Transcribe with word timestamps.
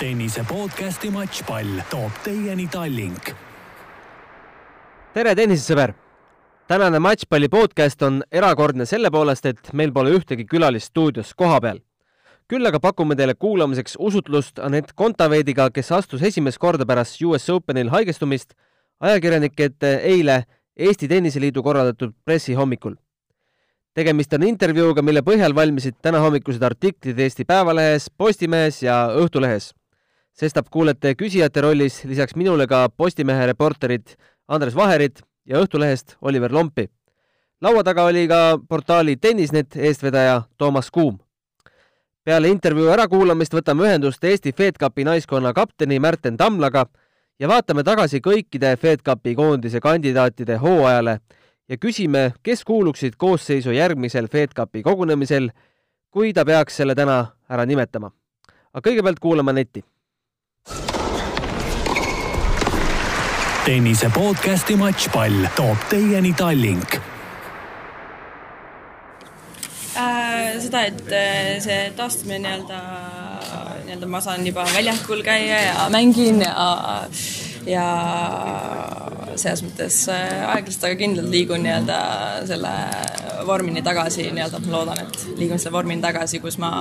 tennise 0.00 0.40
podcasti 0.48 1.10
Matšpall 1.12 1.82
toob 1.90 2.22
teieni 2.24 2.64
Tallink. 2.72 3.34
tere, 5.12 5.34
tennisesõber! 5.36 5.92
tänane 6.70 6.96
Matšpalli 7.04 7.50
podcast 7.52 8.00
on 8.08 8.22
erakordne 8.32 8.86
selle 8.88 9.10
poolest, 9.12 9.44
et 9.44 9.72
meil 9.76 9.92
pole 9.92 10.14
ühtegi 10.16 10.46
külalist 10.48 10.88
stuudios 10.88 11.34
kohapeal. 11.36 11.82
küll 12.48 12.66
aga 12.66 12.80
pakume 12.80 13.16
teile 13.16 13.34
kuulamiseks 13.34 13.98
usutlust 13.98 14.58
Anett 14.58 14.94
Kontaveediga, 14.96 15.68
kes 15.70 15.92
astus 15.92 16.22
esimest 16.22 16.58
korda 16.58 16.86
pärast 16.86 17.20
US 17.22 17.50
Openil 17.50 17.90
haigestumist 17.92 18.54
ajakirjanike 19.00 19.64
ette 19.64 19.90
eile 20.02 20.44
Eesti 20.76 21.08
Tenniseliidu 21.08 21.62
korraldatud 21.62 22.14
pressihommikul 22.24 22.96
tegemist 23.94 24.32
on 24.32 24.48
intervjuuga, 24.48 25.02
mille 25.02 25.20
põhjal 25.20 25.54
valmisid 25.54 26.00
tänahommikused 26.00 26.62
artiklid 26.62 27.18
Eesti 27.18 27.44
Päevalehes, 27.44 28.08
Postimehes 28.16 28.82
ja 28.82 29.10
Õhtulehes. 29.12 29.74
Sestap 30.32 30.68
kuulete 30.70 31.14
küsijate 31.14 31.60
rollis 31.60 32.04
lisaks 32.04 32.36
minule 32.36 32.66
ka 32.66 32.88
Postimehe 32.88 33.46
reporterid 33.46 34.16
Andres 34.48 34.74
Vaherit 34.76 35.22
ja 35.46 35.60
Õhtulehest 35.60 36.16
Oliver 36.20 36.52
Lompi. 36.52 36.88
laua 37.60 37.84
taga 37.84 38.04
oli 38.04 38.28
ka 38.28 38.58
portaali 38.68 39.16
Tennisnet 39.16 39.76
eestvedaja 39.76 40.42
Toomas 40.58 40.90
Kuum. 40.90 41.18
peale 42.24 42.48
intervjuu 42.48 42.88
ärakuulamist 42.88 43.54
võtame 43.54 43.84
ühendust 43.84 44.24
Eesti 44.24 44.52
FedCupi 44.52 45.04
naiskonna 45.04 45.52
kapteni 45.52 45.98
Märten 45.98 46.36
Tamlaga 46.36 46.86
ja 47.38 47.48
vaatame 47.48 47.82
tagasi 47.82 48.20
kõikide 48.20 48.76
FedCupi 48.76 49.34
koondise 49.34 49.80
kandidaatide 49.80 50.56
hooajale 50.56 51.20
ja 51.68 51.76
küsime, 51.76 52.32
kes 52.42 52.64
kuuluksid 52.64 53.16
koosseisu 53.16 53.70
järgmisel 53.70 54.28
FedCupi 54.28 54.82
kogunemisel, 54.82 55.50
kui 56.10 56.32
ta 56.34 56.44
peaks 56.44 56.76
selle 56.76 56.94
täna 56.94 57.24
ära 57.48 57.66
nimetama. 57.66 58.10
aga 58.72 58.90
kõigepealt 58.90 59.18
kuulame 59.20 59.52
netti. 59.52 59.84
Tennise 63.70 64.08
podcasti 64.10 64.74
Matšpall 64.74 65.44
toob 65.54 65.78
teieni 65.86 66.32
Tallink 66.34 66.96
äh,. 69.94 70.58
seda, 70.58 70.82
et 70.88 71.12
äh, 71.14 71.60
see 71.62 71.76
taastumine 71.94 72.40
nii-öelda, 72.48 72.80
nii-öelda 73.84 74.10
ma 74.10 74.22
saan 74.26 74.42
juba 74.48 74.66
väljakul 74.74 75.22
käia 75.22 75.62
ja 75.68 75.86
mängin 75.94 76.42
ja 76.42 76.66
ja 77.70 77.86
selles 79.36 79.62
mõttes 79.68 80.02
äh, 80.10 80.42
aeglaselt, 80.50 80.90
aga 80.90 81.02
kindlalt 81.04 81.30
liigun 81.30 81.62
nii-öelda 81.62 82.00
selle 82.50 82.74
vormini 83.46 83.86
tagasi 83.86 84.32
nii-öelda, 84.32 84.64
ma 84.66 84.80
loodan, 84.80 85.04
et 85.06 85.28
liigun 85.38 85.62
selle 85.62 85.78
vormini 85.78 86.02
tagasi, 86.02 86.42
kus 86.42 86.58
ma, 86.58 86.72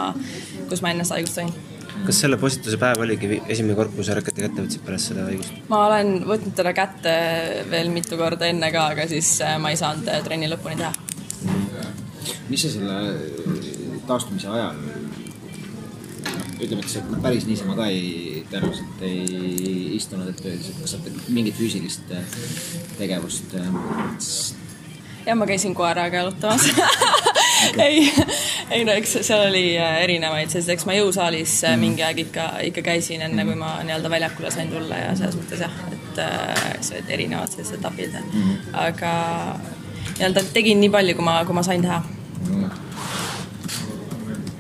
kus 0.72 0.82
ma 0.82 0.96
enne 0.96 1.06
seda 1.06 1.22
haigust 1.22 1.38
sain 1.38 1.54
kas 2.06 2.22
selle 2.24 2.40
postituse 2.42 2.80
päev 2.82 3.04
oligi 3.06 3.42
esimene 3.48 3.76
kord, 3.78 3.94
kui 3.96 4.06
sa 4.08 4.18
raketi 4.18 4.46
kätte 4.46 4.66
võtsid 4.66 4.86
pärast 4.86 5.12
seda 5.12 5.28
haigust? 5.30 5.62
ma 5.72 5.86
olen 5.88 6.14
võtnud 6.30 6.56
teda 6.58 6.74
kätte 6.78 7.16
veel 7.72 7.92
mitu 7.94 8.20
korda 8.20 8.50
enne 8.50 8.72
ka, 8.76 8.90
aga 8.96 9.08
siis 9.12 9.36
äh, 9.46 9.58
ma 9.62 9.74
ei 9.74 9.80
saanud 9.80 10.10
äh, 10.12 10.22
trenni 10.26 10.50
lõpuni 10.52 10.80
teha. 10.80 10.94
mis 12.50 12.66
sa 12.66 12.74
selle 12.74 14.00
taastumise 14.10 14.50
ajal 14.50 14.80
ütleme, 16.60 16.84
et 16.84 16.92
see 16.92 17.20
päris 17.24 17.46
niisama 17.48 17.76
ka 17.78 17.88
ei, 17.92 18.44
tõenäoliselt 18.52 19.04
ei 19.08 19.96
istunud, 19.96 20.32
et 20.32 20.42
kas 20.82 20.96
sa 20.96 21.00
mingit 21.32 21.56
füüsilist 21.60 22.12
äh, 22.16 22.40
tegevust? 23.00 23.56
Äh, 23.56 23.70
ja 25.28 25.38
ma 25.40 25.48
käisin 25.50 25.76
koeraga 25.78 26.24
jalutamas 26.24 26.68
okay. 27.70 27.86
ei, 27.86 28.28
ei 28.80 28.86
no 28.88 28.96
eks 28.98 29.18
seal 29.22 29.46
oli 29.48 29.64
äh, 29.78 30.02
erinevaid, 30.06 30.52
sest 30.54 30.72
eks 30.74 30.88
ma 30.90 30.98
jõusaalis 30.98 31.56
mm. 31.68 31.84
mingi 31.86 32.06
aeg 32.06 32.24
ikka, 32.28 32.50
ikka 32.72 32.86
käisin 32.92 33.26
enne, 33.28 33.46
kui 33.48 33.58
ma 33.60 33.78
nii-öelda 33.86 34.12
väljakule 34.12 34.54
sain 34.54 34.72
tulla 34.74 35.04
ja 35.04 35.16
selles 35.20 35.40
mõttes 35.40 35.66
jah, 35.66 35.80
et 35.94 36.24
eks 36.76 36.94
olid 36.96 37.16
erinevad 37.18 37.56
sellised 37.56 37.80
etapid 37.80 38.20
mm., 38.22 38.70
aga 38.88 39.16
nii-öelda 40.18 40.46
tegin 40.54 40.82
nii 40.84 40.94
palju, 40.94 41.18
kui 41.20 41.28
ma, 41.32 41.42
kui 41.48 41.58
ma 41.58 41.66
sain 41.66 41.86
teha 41.86 42.04
mm 42.04 42.86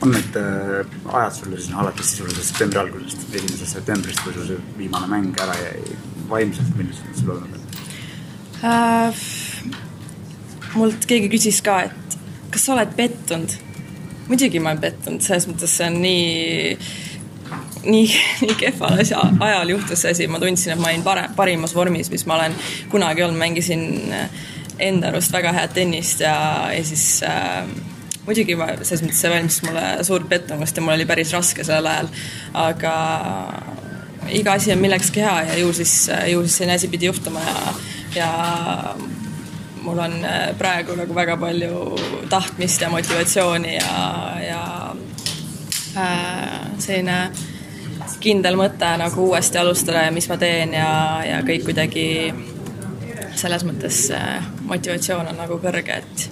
on 0.01 0.11
need 0.11 0.35
äh, 0.35 0.85
ajad 1.13 1.33
sulle 1.35 1.57
siis 1.57 1.75
alates 1.75 2.11
sisuliselt 2.11 2.45
septembri 2.45 2.79
algusest, 2.79 3.25
esimesest 3.35 3.75
septembrist, 3.77 4.21
kui 4.23 4.33
sul 4.33 4.47
see 4.47 4.59
viimane 4.77 5.09
mäng 5.11 5.41
ära 5.43 5.55
jäi, 5.59 5.97
vaimselt, 6.29 6.71
millised 6.79 7.07
need 7.09 7.19
sul 7.19 7.33
olnud 7.35 7.57
on 7.57 7.63
äh,? 8.69 9.25
mult 10.77 11.07
keegi 11.09 11.31
küsis 11.33 11.59
ka, 11.65 11.81
et 11.89 12.17
kas 12.51 12.65
sa 12.65 12.75
oled 12.75 12.95
pettunud? 12.97 13.57
muidugi 14.29 14.59
ma 14.61 14.73
olen 14.73 14.81
pettunud, 14.83 15.23
selles 15.25 15.47
mõttes 15.49 15.71
see 15.77 15.87
on 15.89 16.01
nii 16.03 16.75
nii, 17.85 18.05
nii 18.43 18.55
kehval 18.59 18.99
asja, 19.01 19.23
ajal 19.39 19.73
juhtus 19.73 20.03
see 20.03 20.13
asi, 20.13 20.27
ma 20.29 20.41
tundsin, 20.41 20.75
et 20.75 20.81
ma 20.81 20.91
olin 20.91 21.05
pare-, 21.05 21.29
parimas 21.35 21.73
vormis, 21.75 22.11
mis 22.13 22.25
ma 22.29 22.37
olen 22.37 22.57
kunagi 22.91 23.25
olnud, 23.25 23.39
mängisin 23.39 23.85
enda 24.79 25.09
arust 25.09 25.33
väga 25.33 25.53
head 25.55 25.73
tennist 25.75 26.21
ja, 26.23 26.35
ja 26.71 26.83
siis 26.85 27.23
äh, 27.27 27.65
muidugi 28.27 28.55
ma, 28.59 28.69
selles 28.83 29.03
mõttes 29.05 29.23
see 29.23 29.33
valmistas 29.33 29.65
mulle 29.67 29.85
suurt 30.07 30.29
pettumust 30.29 30.77
ja 30.77 30.85
mul 30.85 30.95
oli 30.95 31.07
päris 31.09 31.33
raske 31.35 31.65
sellel 31.67 31.89
ajal, 31.89 32.11
aga 32.67 32.93
iga 34.35 34.55
asi 34.59 34.73
on 34.75 34.83
millekski 34.83 35.23
hea 35.23 35.37
ja 35.49 35.57
ju 35.63 35.73
siis, 35.73 35.95
ju 36.29 36.43
siis 36.45 36.59
selline 36.59 36.77
asi 36.77 36.91
pidi 36.91 37.09
juhtuma 37.09 37.43
ja, 37.43 37.73
ja 38.15 38.29
mul 39.83 39.99
on 39.99 40.15
praegu 40.57 40.95
nagu 40.97 41.15
väga 41.15 41.37
palju 41.37 41.97
tahtmist 42.29 42.81
ja 42.81 42.89
motivatsiooni 42.89 43.75
ja, 43.75 43.93
ja 44.43 44.61
äh, 45.97 46.67
selline 46.77 47.19
kindel 48.19 48.57
mõte 48.59 48.89
nagu 48.99 49.29
uuesti 49.29 49.57
alustada 49.61 50.05
ja 50.07 50.11
mis 50.11 50.27
ma 50.29 50.37
teen 50.37 50.73
ja, 50.75 50.91
ja 51.25 51.41
kõik 51.47 51.67
kuidagi 51.69 52.07
selles 53.39 53.63
mõttes 53.63 54.09
äh, 54.15 54.43
motivatsioon 54.67 55.31
on 55.31 55.39
nagu 55.39 55.59
kõrge, 55.63 56.01
et 56.03 56.29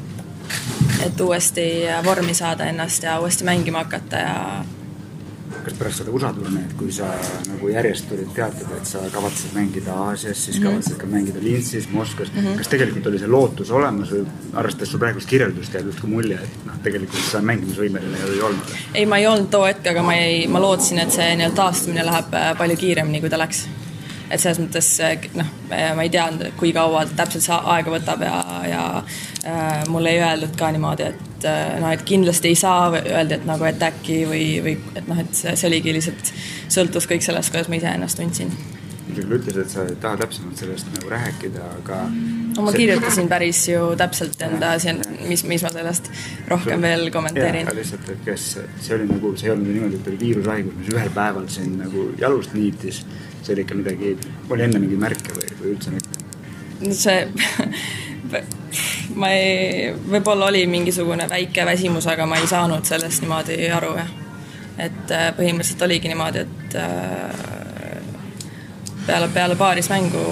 et 1.06 1.22
uuesti 1.22 1.86
vormi 2.04 2.34
saada 2.34 2.66
ennast 2.72 3.04
ja 3.04 3.20
uuesti 3.20 3.46
mängima 3.46 3.84
hakata 3.86 4.18
ja 4.18 4.38
kas 5.68 5.76
pärast 5.76 6.02
seda 6.02 6.14
USA 6.16 6.30
turneed, 6.36 6.74
kui 6.80 6.92
sa 6.96 7.10
nagu 7.50 7.70
järjest 7.72 8.08
tulid 8.08 8.30
teatada, 8.36 8.78
et 8.78 8.88
sa 8.88 9.02
kavatsed 9.12 9.56
mängida 9.56 9.96
Aasias, 10.08 10.46
siis 10.46 10.58
-hmm. 10.58 10.68
kavatsed 10.70 10.98
ka 11.02 11.08
mängida 11.12 11.44
Linzis, 11.44 11.90
Moskvas 11.92 12.32
mm, 12.34 12.40
-hmm. 12.42 12.58
kas 12.58 12.68
tegelikult 12.68 13.08
oli 13.08 13.20
see 13.20 13.28
lootus 13.28 13.72
olemas 13.72 14.12
või 14.12 14.26
arvestades 14.54 14.92
su 14.92 15.00
praegust 15.00 15.30
kirjeldust 15.30 15.74
jääb 15.74 15.86
justkui 15.92 16.10
mulje, 16.10 16.40
et 16.44 16.66
noh, 16.66 16.78
tegelikult 16.84 17.24
sa 17.32 17.42
mängimisvõimeline 17.42 18.24
ei 18.34 18.42
olnud? 18.42 18.72
ei, 18.94 19.06
ma 19.06 19.18
ei 19.18 19.28
olnud 19.28 19.50
too 19.52 19.66
hetk, 19.66 19.88
aga 19.88 20.04
ma 20.04 20.16
ei, 20.16 20.48
ma 20.48 20.62
lootsin, 20.62 21.00
et 21.00 21.12
see 21.12 21.36
nii-öelda 21.36 21.56
taastumine 21.56 22.06
läheb 22.06 22.34
äh, 22.34 22.58
palju 22.58 22.78
kiiremini, 22.78 23.20
kui 23.20 23.30
ta 23.30 23.38
läks 23.38 23.68
et 24.32 24.40
selles 24.40 24.60
mõttes 24.60 24.92
eh, 25.04 25.30
noh, 25.36 25.52
ma 25.70 26.04
ei 26.04 26.10
teadnud, 26.10 26.52
kui 26.60 26.74
kaua 26.76 27.06
täpselt 27.16 27.44
see 27.44 27.60
aega 27.76 27.92
võtab 27.92 28.24
ja, 28.24 28.36
ja 28.70 28.84
äh, 29.46 29.88
mulle 29.88 30.16
ei 30.16 30.22
öeldud 30.24 30.56
ka 30.60 30.72
niimoodi, 30.72 31.04
et 31.04 31.27
äh, 31.46 31.78
noh, 31.82 31.92
et 31.94 32.04
kindlasti 32.08 32.54
ei 32.54 32.58
saa, 32.60 32.90
öeldi, 32.98 33.38
et 33.38 33.46
nagu, 33.50 33.68
et 33.68 33.84
äkki 33.84 34.24
või, 34.30 34.48
või 34.66 34.78
et 34.96 35.06
noh, 35.10 35.22
et 35.22 35.38
see, 35.38 35.54
see 35.60 35.70
oligi 35.70 35.94
lihtsalt, 35.98 36.34
sõltus 36.74 37.10
kõik 37.10 37.26
sellest, 37.26 37.54
kuidas 37.54 37.70
ma 37.72 37.80
iseennast 37.80 38.20
tundsin. 38.20 38.52
muidugi 39.08 39.38
ütlesid, 39.38 39.62
et 39.64 39.72
sa 39.72 39.86
ei 39.88 39.96
taha 40.02 40.22
täpsemalt 40.24 40.64
sellest 40.64 40.90
nagu 40.96 41.12
rääkida, 41.14 41.70
aga 41.82 42.02
no 42.10 42.66
ma 42.66 42.74
see... 42.74 42.82
kirjutasin 42.82 43.30
päris 43.32 43.62
ju 43.70 43.94
täpselt 43.98 44.42
enda 44.50 44.74
mis, 45.28 45.46
mis 45.48 45.64
ma 45.64 45.72
sellest 45.72 46.12
rohkem 46.50 46.76
see, 46.76 46.82
veel 46.84 47.08
kommenteerin. 47.14 47.72
lihtsalt, 47.78 48.10
et 48.16 48.26
kes, 48.26 48.50
see 48.82 48.98
oli 48.98 49.08
nagu, 49.12 49.32
see 49.40 49.48
ei 49.48 49.56
olnud 49.56 49.72
niimoodi, 49.72 50.02
et 50.02 50.12
oli 50.12 50.20
viirushaigus, 50.26 50.76
mis 50.82 50.92
ühel 50.96 51.16
päeval 51.16 51.48
sind 51.54 51.80
nagu 51.86 52.12
jalust 52.20 52.54
niitis 52.58 53.06
see 53.48 53.54
oli 53.54 53.62
ikka 53.62 53.76
midagi, 53.76 54.18
oli 54.50 54.66
enne 54.66 54.82
mingeid 54.84 55.00
märke 55.02 55.36
või, 55.36 55.54
või 55.62 55.74
üldse 55.76 55.94
mitte? 55.94 56.26
no 56.82 56.94
see 56.94 57.22
ma 59.16 59.32
ei, 59.34 59.92
võib-olla 60.12 60.52
oli 60.52 60.66
mingisugune 60.70 61.28
väike 61.30 61.66
väsimus, 61.66 62.08
aga 62.12 62.26
ma 62.30 62.40
ei 62.42 62.48
saanud 62.50 62.86
sellest 62.88 63.24
niimoodi 63.24 63.60
aru, 63.74 63.94
jah. 63.98 64.12
et 64.78 65.14
äh, 65.16 65.30
põhimõtteliselt 65.38 65.86
oligi 65.88 66.12
niimoodi, 66.12 66.46
et 66.46 66.78
äh, 66.82 67.48
peale, 69.08 69.30
peale 69.34 69.56
paaris 69.60 69.90
mängu 69.94 70.26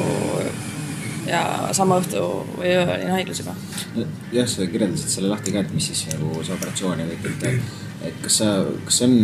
ja 1.25 1.41
sama 1.73 1.99
õhtu 2.01 2.21
või 2.57 2.73
öö 2.75 2.83
olin 2.97 3.15
haiglas 3.15 3.41
juba. 3.41 3.55
jah, 4.33 4.47
sa 4.49 4.67
kirjeldasid 4.69 5.17
selle 5.17 5.31
lahti 5.31 5.55
ka, 5.55 5.63
et 5.65 5.73
mis 5.73 5.89
siis 5.91 6.05
nagu 6.11 6.43
see 6.43 6.53
operatsioon 6.53 7.01
ja 7.01 7.07
kõik, 7.23 7.47
et, 7.49 7.79
et 8.11 8.19
kas 8.25 8.41
sa, 8.43 8.51
kas 8.85 9.01
see 9.01 9.09
on 9.09 9.17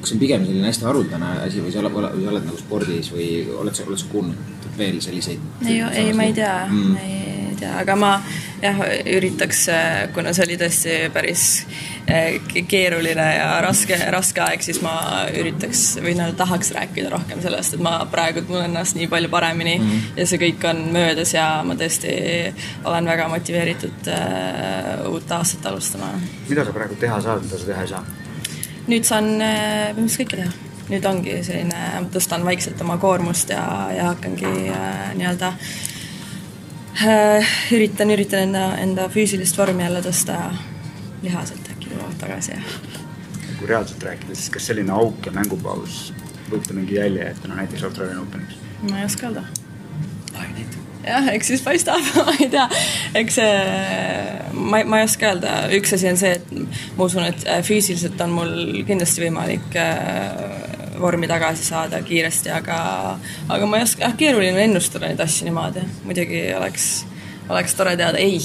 kas 0.00 0.08
see 0.10 0.16
on 0.16 0.22
pigem 0.24 0.44
selline 0.48 0.66
hästi 0.70 0.86
haruldane 0.88 1.30
asi 1.44 1.62
või 1.62 1.72
sa 1.74 1.82
oled, 1.82 1.96
sa 2.00 2.32
oled 2.32 2.46
nagu 2.48 2.58
spordis 2.58 3.12
või 3.12 3.30
oled 3.52 3.76
sa, 3.76 3.86
oled 3.86 4.00
sa 4.00 4.12
kuulnud 4.12 4.68
veel 4.78 5.00
selliseid? 5.04 5.48
ei, 5.66 5.80
ei, 5.82 6.12
ma 6.16 6.28
ei 6.30 6.36
tea 6.36 6.54
mm., 6.66 6.96
ei 7.04 7.19
tea, 7.60 7.72
aga 7.82 7.96
ma 7.96 8.10
jah, 8.62 8.80
üritaks, 9.16 9.66
kuna 10.14 10.32
see 10.36 10.46
oli 10.46 10.56
tõesti 10.60 10.96
päris 11.14 11.44
eh, 12.06 12.40
keeruline 12.68 13.26
ja 13.36 13.50
raske, 13.64 13.96
raske 14.12 14.42
aeg, 14.44 14.64
siis 14.64 14.80
ma 14.84 14.94
üritaks 15.36 15.84
või 16.04 16.16
noh, 16.18 16.32
tahaks 16.38 16.72
rääkida 16.76 17.12
rohkem 17.12 17.42
sellest, 17.44 17.76
et 17.76 17.84
ma 17.84 17.98
praegu 18.10 18.44
tunnen 18.46 18.70
ennast 18.70 18.96
nii 18.98 19.08
palju 19.10 19.28
paremini 19.32 19.78
mm 19.78 19.90
-hmm. 19.90 20.16
ja 20.16 20.26
see 20.26 20.38
kõik 20.38 20.64
on 20.70 20.82
möödas 20.92 21.34
ja 21.34 21.62
ma 21.66 21.74
tõesti 21.74 22.14
olen 22.84 23.06
väga 23.06 23.28
motiveeritud 23.28 24.08
uh, 24.08 25.12
uut 25.12 25.30
aastat 25.32 25.66
alustama. 25.66 26.12
mida 26.48 26.64
sa 26.64 26.72
praegu 26.72 26.94
teha 26.94 27.20
saad, 27.20 27.42
mida 27.44 27.58
sa 27.58 27.66
teha 27.66 27.82
ei 27.82 27.88
saa? 27.88 28.04
nüüd 28.88 29.04
saan 29.04 29.24
põhimõtteliselt 29.38 30.20
äh, 30.20 30.26
kõike 30.26 30.36
teha. 30.36 30.52
nüüd 30.90 31.04
ongi 31.06 31.42
selline, 31.46 32.08
tõstan 32.12 32.44
vaikselt 32.44 32.80
oma 32.80 32.98
koormust 32.98 33.50
ja, 33.50 33.62
ja 33.94 34.04
hakkangi 34.10 34.70
äh, 34.74 35.14
nii-öelda 35.14 35.48
äh, 35.48 35.89
üritan, 37.76 38.10
üritan 38.10 38.48
enda, 38.48 38.64
enda 38.82 39.08
füüsilist 39.12 39.58
vormi 39.58 39.86
jälle 39.86 40.02
tõsta 40.04 40.38
ja 40.38 40.50
lihased 41.22 41.70
äkki 41.74 41.88
tulevad 41.88 42.18
tagasi 42.20 42.56
ja 42.56 42.60
kui 43.58 43.68
reaalselt 43.68 44.02
rääkida, 44.02 44.34
siis 44.34 44.50
kas 44.50 44.70
selline 44.70 44.92
auk 44.96 45.26
ja 45.26 45.32
mängupaus 45.36 46.10
võib 46.50 46.66
ta 46.66 46.76
mingi 46.76 46.96
jälje 46.96 47.26
jätta, 47.28 47.48
no 47.48 47.58
näiteks 47.58 47.84
Austraalia 47.88 48.20
Openiks? 48.20 48.60
ma 48.88 49.00
ei 49.00 49.04
oska 49.04 49.28
öelda 49.28 49.44
aeg 50.40 50.54
näitab. 50.56 50.86
jah, 51.06 51.28
eks 51.34 51.52
siis 51.52 51.64
paistab, 51.64 52.08
ma 52.16 52.34
ei 52.38 52.48
tea, 52.52 52.66
eks 53.20 53.38
see, 53.40 53.52
ma, 54.56 54.82
ma 54.84 55.02
ei 55.02 55.08
oska 55.08 55.30
öelda, 55.32 55.54
üks 55.76 55.94
asi 55.96 56.08
on 56.10 56.20
see, 56.20 56.32
et 56.38 56.96
ma 56.96 57.06
usun, 57.06 57.26
et 57.28 57.44
äh, 57.46 57.62
füüsiliselt 57.66 58.20
on 58.24 58.34
mul 58.38 58.56
kindlasti 58.88 59.26
võimalik 59.26 59.76
äh, 59.80 60.59
vormi 61.00 61.28
tagasi 61.30 61.64
saada 61.64 62.02
kiiresti, 62.06 62.50
aga 62.54 62.80
aga 63.48 63.68
ma 63.68 63.80
ei 63.80 63.86
oska, 63.86 64.04
jah, 64.06 64.16
keeruline 64.18 64.54
on 64.56 64.64
ennustada 64.68 65.08
neid 65.08 65.22
asju 65.24 65.48
niimoodi, 65.48 65.84
muidugi 66.04 66.42
oleks, 66.56 66.90
oleks 67.48 67.76
tore 67.78 67.96
teada 68.00 68.20
ei, 68.22 68.40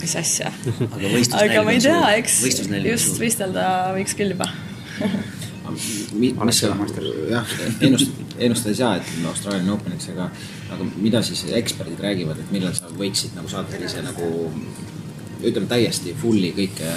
mis 0.00 0.16
asja. 0.20 0.52
aga 0.90 1.14
aga 1.42 1.64
ma 1.66 1.74
ei 1.74 1.82
tea, 1.84 2.02
eks 2.20 2.40
just 2.84 3.20
võistelda 3.22 3.66
võiks 3.96 4.16
küll 4.18 4.36
juba. 4.36 4.50
Mi, 6.16 6.30
mis 6.32 6.58
sa 6.62 6.70
jah, 6.70 7.50
ennustada, 7.84 8.28
ennustada 8.40 8.70
ei 8.72 8.78
saa, 8.78 8.94
et 8.96 9.26
Austraalia 9.28 9.74
Openiks, 9.74 10.08
aga, 10.14 10.30
aga 10.72 10.86
mida 10.96 11.20
siis 11.26 11.44
eksperdid 11.58 12.00
räägivad, 12.00 12.40
et 12.40 12.54
millal 12.54 12.72
sa 12.76 12.88
võiksid 12.88 13.36
nagu 13.36 13.50
saada 13.52 13.74
sellise 13.74 14.00
nagu 14.06 14.30
ütleme 15.38 15.68
täiesti 15.70 16.14
fully 16.18 16.50
kõike, 16.56 16.92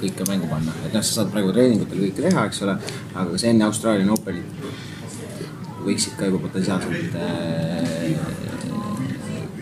kõike 0.00 0.28
mängu 0.28 0.48
panna, 0.50 0.74
et 0.86 0.94
noh, 0.94 1.04
sa 1.04 1.20
saad 1.20 1.32
praegu 1.34 1.52
treeningutel 1.52 2.06
kõike 2.06 2.28
teha, 2.28 2.46
eks 2.48 2.62
ole, 2.66 2.78
aga 3.12 3.28
kas 3.34 3.44
enne 3.50 3.68
Austraalia 3.68 4.12
Openit 4.12 4.64
võiksid 5.82 6.14
ka 6.18 6.28
juba 6.30 6.44
potentsiaalselt 6.46 7.16
äh, 7.18 8.42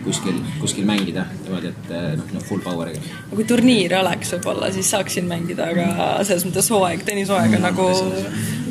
kuskil, 0.05 0.37
kuskil 0.61 0.85
mängida? 0.87 1.25
Niimoodi, 1.43 1.71
et 1.71 1.91
äh, 1.91 2.07
noh, 2.19 2.31
noh 2.37 2.45
full 2.45 2.63
power'iga. 2.63 3.01
kui 3.33 3.45
turniir 3.49 3.97
oleks 3.99 4.35
võib-olla, 4.35 4.71
siis 4.73 4.89
saaksin 4.93 5.27
mängida, 5.29 5.71
aga 5.73 6.09
selles 6.27 6.45
mõttes 6.47 6.71
hooaeg, 6.73 7.05
tennishooaeg 7.07 7.57
on 7.59 7.65
nagu 7.67 7.89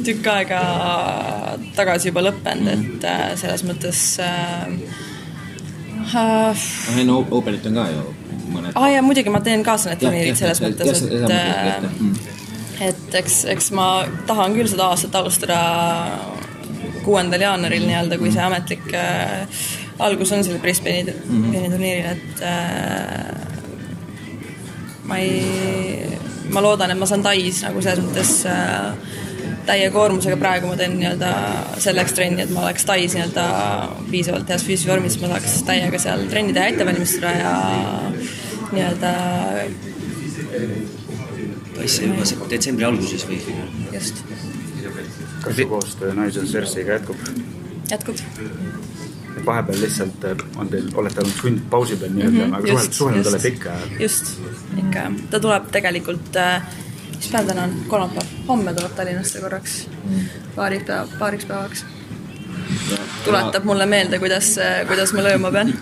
tükk 0.07 0.31
aega 0.33 0.61
tagasi 1.77 2.11
juba 2.11 2.25
lõppenud, 2.25 2.73
et 2.73 3.09
äh, 3.09 3.25
selles 3.41 3.65
mõttes 3.69 4.05
äh, 4.25 4.67
äh, 6.01 6.67
noh, 6.91 7.01
enne 7.01 7.13
O- 7.13 7.29
Openit 7.39 7.67
on 7.71 7.75
ka 7.81 7.87
ju 7.93 8.05
mõned 8.51 8.75
aa 8.75 8.91
ja 8.91 9.03
muidugi 9.07 9.33
ma 9.33 9.41
teen 9.45 9.65
kaasa 9.67 9.93
need 9.93 10.03
Jah, 10.03 10.11
turniirid 10.11 10.35
jah, 10.35 10.39
selles 10.41 10.61
jah, 10.61 10.69
mõttes, 10.69 10.99
et. 11.07 12.01
Mm. 12.01 12.13
äh, 12.81 12.89
et 12.91 13.19
eks, 13.21 13.45
eks 13.55 13.71
ma 13.77 13.89
tahan 14.27 14.57
küll 14.57 14.71
seda 14.71 14.91
aastat 14.93 15.15
alustada 15.21 15.61
kuuendal 17.05 17.41
jaanuaril 17.45 17.87
nii-öelda, 17.89 18.19
kui 18.21 18.33
see 18.33 18.43
ametlik 18.45 18.93
äh, 18.97 19.47
algus 20.01 20.33
on 20.33 20.45
sellel 20.45 20.61
Brisbane'i 20.63 21.03
mm 21.13 21.45
-hmm. 21.45 21.71
turniiril, 21.71 22.05
et 22.05 22.43
äh, 22.43 23.35
ma 25.05 25.19
ei, 25.19 26.19
ma 26.53 26.63
loodan, 26.63 26.91
et 26.91 26.99
ma 26.99 27.07
saan 27.07 27.23
Tais 27.23 27.63
nagu 27.67 27.83
selles 27.83 28.05
mõttes 28.05 28.33
äh, 28.47 28.93
täie 29.71 29.91
koormusega, 29.95 30.37
praegu 30.41 30.71
ma 30.71 30.77
teen 30.81 30.99
nii-öelda 30.99 31.31
selleks 31.83 32.17
trenni, 32.19 32.45
et 32.45 32.55
ma 32.55 32.67
oleks 32.67 32.87
Tais 32.89 33.15
nii-öelda 33.17 33.47
piisavalt 34.11 34.51
heas 34.51 34.67
füüsilises 34.67 34.91
vormis, 34.91 35.19
ma 35.23 35.33
saaks 35.35 35.61
täiega 35.69 36.03
seal 36.03 36.27
trenni 36.33 36.57
teha, 36.57 36.73
ette 36.75 36.87
valmistada 36.89 37.35
ja 37.39 37.55
nii-öelda 38.75 39.15
Taisse 41.81 42.05
juba 42.05 42.27
se- 42.29 42.37
detsembri 42.51 42.85
alguses 42.85 43.25
või? 43.29 43.39
just 43.95 44.25
kas 45.41 45.57
su 45.57 45.67
koostöö 45.67 46.15
Nigel 46.15 46.47
Cersiga 46.47 46.93
jätkub? 46.93 47.17
jätkub. 47.91 48.17
vahepeal 49.47 49.81
lihtsalt 49.81 50.25
äh, 50.25 50.37
on 50.57 50.69
teil, 50.69 50.89
olete 50.95 51.21
olnud 51.21 51.37
sundpausi 51.41 51.97
peal 51.97 52.13
nii-öelda 52.13 52.47
mm, 52.47 52.53
-hmm, 52.53 52.57
aga 52.57 52.67
suhelnud, 52.67 52.93
suhelnud 52.93 53.27
olete 53.27 53.49
ikka. 53.49 53.73
just, 54.01 54.33
ikka 54.77 54.99
jah, 54.99 55.13
ta 55.31 55.41
tuleb 55.41 55.71
tegelikult 55.73 56.37
äh,, 56.37 56.63
mis 57.21 57.29
päev 57.29 57.47
täna 57.47 57.67
on, 57.69 57.75
kolmapäev, 57.89 58.29
homme 58.49 58.75
tuleb 58.75 58.93
Tallinnasse 58.97 59.41
korraks 59.41 59.89
mm. 60.05 60.21
paariks 60.57 60.87
päev, 60.89 61.09
paariks 61.19 61.45
päevaks. 61.45 61.85
tuletab 63.25 63.65
mulle 63.65 63.87
meelde, 63.87 64.19
kuidas, 64.19 64.55
kuidas 64.89 65.13
ma 65.13 65.25
lööma 65.27 65.51
pean. 65.53 65.75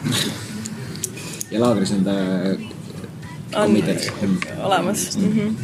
ja 1.50 1.60
laagris 1.62 1.92
on 1.94 2.02
ta 2.04 2.16
on 3.54 3.62
committed. 3.62 4.10
olemas 4.58 5.16
mm. 5.16 5.32
-hmm. 5.32 5.54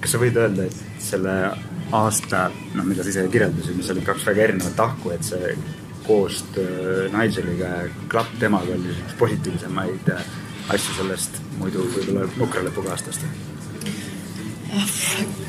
kas 0.00 0.16
sa 0.16 0.22
võid 0.22 0.40
öelda, 0.40 0.64
et 0.64 0.80
selle 0.98 1.36
aasta, 1.92 2.50
noh, 2.74 2.84
mida 2.84 3.04
sa 3.04 3.12
ise 3.12 3.28
kirjeldasid, 3.28 3.76
mis 3.76 3.90
olid 3.90 4.04
kaks 4.06 4.26
väga 4.26 4.42
erinevat 4.48 4.76
tahku, 4.76 5.10
et 5.10 5.24
see 5.24 5.56
koostöö 6.06 7.08
Nigeliga 7.12 7.64
ja 7.66 7.88
klapp 8.08 8.38
temaga 8.38 8.72
oli 8.74 8.96
üks 8.96 9.14
positiivsemaid 9.18 10.12
asju 10.70 10.96
sellest 10.96 11.42
muidu 11.58 11.84
võib-olla 11.94 12.30
nukra 12.36 12.64
lõpuga 12.64 12.96
aastast? 12.96 13.26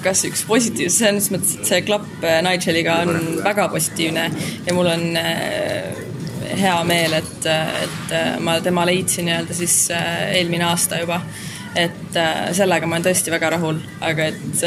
Kas 0.03 0.23
üks 0.27 0.43
positiivne, 0.49 0.93
selles 0.93 1.29
mõttes, 1.33 1.57
et 1.59 1.69
see 1.69 1.81
klapp 1.85 2.25
äh, 2.25 2.39
Nigeliga 2.45 3.01
on 3.05 3.41
väga 3.45 3.67
positiivne 3.73 4.25
ja 4.65 4.75
mul 4.75 4.89
on 4.91 5.05
äh, 5.19 6.01
hea 6.57 6.75
meel, 6.87 7.15
et, 7.19 7.47
et 7.47 8.15
äh, 8.17 8.33
ma 8.43 8.57
tema 8.63 8.85
leidsin 8.89 9.29
nii-öelda 9.29 9.55
siis 9.57 9.77
eelmine 9.93 10.67
aasta 10.71 11.01
juba. 11.03 11.21
et 11.75 12.17
sellega 12.51 12.87
ma 12.87 12.97
olen 12.97 13.05
tõesti 13.05 13.31
väga 13.31 13.53
rahul, 13.53 13.77
aga 14.03 14.25
et 14.33 14.63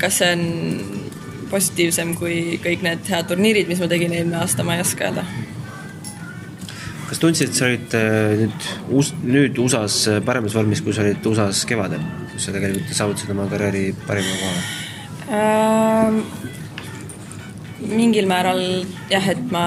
kas 0.00 0.16
see 0.18 0.32
on 0.34 0.42
positiivsem 1.52 2.16
kui 2.18 2.58
kõik 2.64 2.82
need 2.82 3.06
head 3.12 3.28
turniirid, 3.30 3.70
mis 3.70 3.78
ma 3.78 3.90
tegin 3.92 4.16
eelmine 4.16 4.40
aasta, 4.40 4.66
ma 4.66 4.78
ei 4.78 4.82
oska 4.82 5.10
öelda. 5.10 5.26
Kas 7.22 7.38
tundsid, 7.38 7.52
et 7.52 7.54
sa 7.54 7.68
olid 7.68 7.94
äh, 7.94 8.40
nüüd 8.42 9.12
nüüd 9.30 9.58
USA-s 9.62 10.08
äh, 10.10 10.22
paremas 10.26 10.56
vormis, 10.56 10.82
kui 10.82 10.94
sa 10.94 11.04
olid 11.04 11.22
USA-s 11.26 11.66
kevadel, 11.70 12.02
kus 12.32 12.48
sa 12.48 12.54
tegelikult 12.54 12.96
saavutasid 12.98 13.30
oma 13.30 13.46
karjääri 13.50 13.92
parima 14.08 14.32
koha? 14.40 14.64
Ähm, 15.38 16.18
mingil 17.92 18.26
määral 18.26 18.62
jah, 19.10 19.28
et 19.30 19.42
ma 19.54 19.66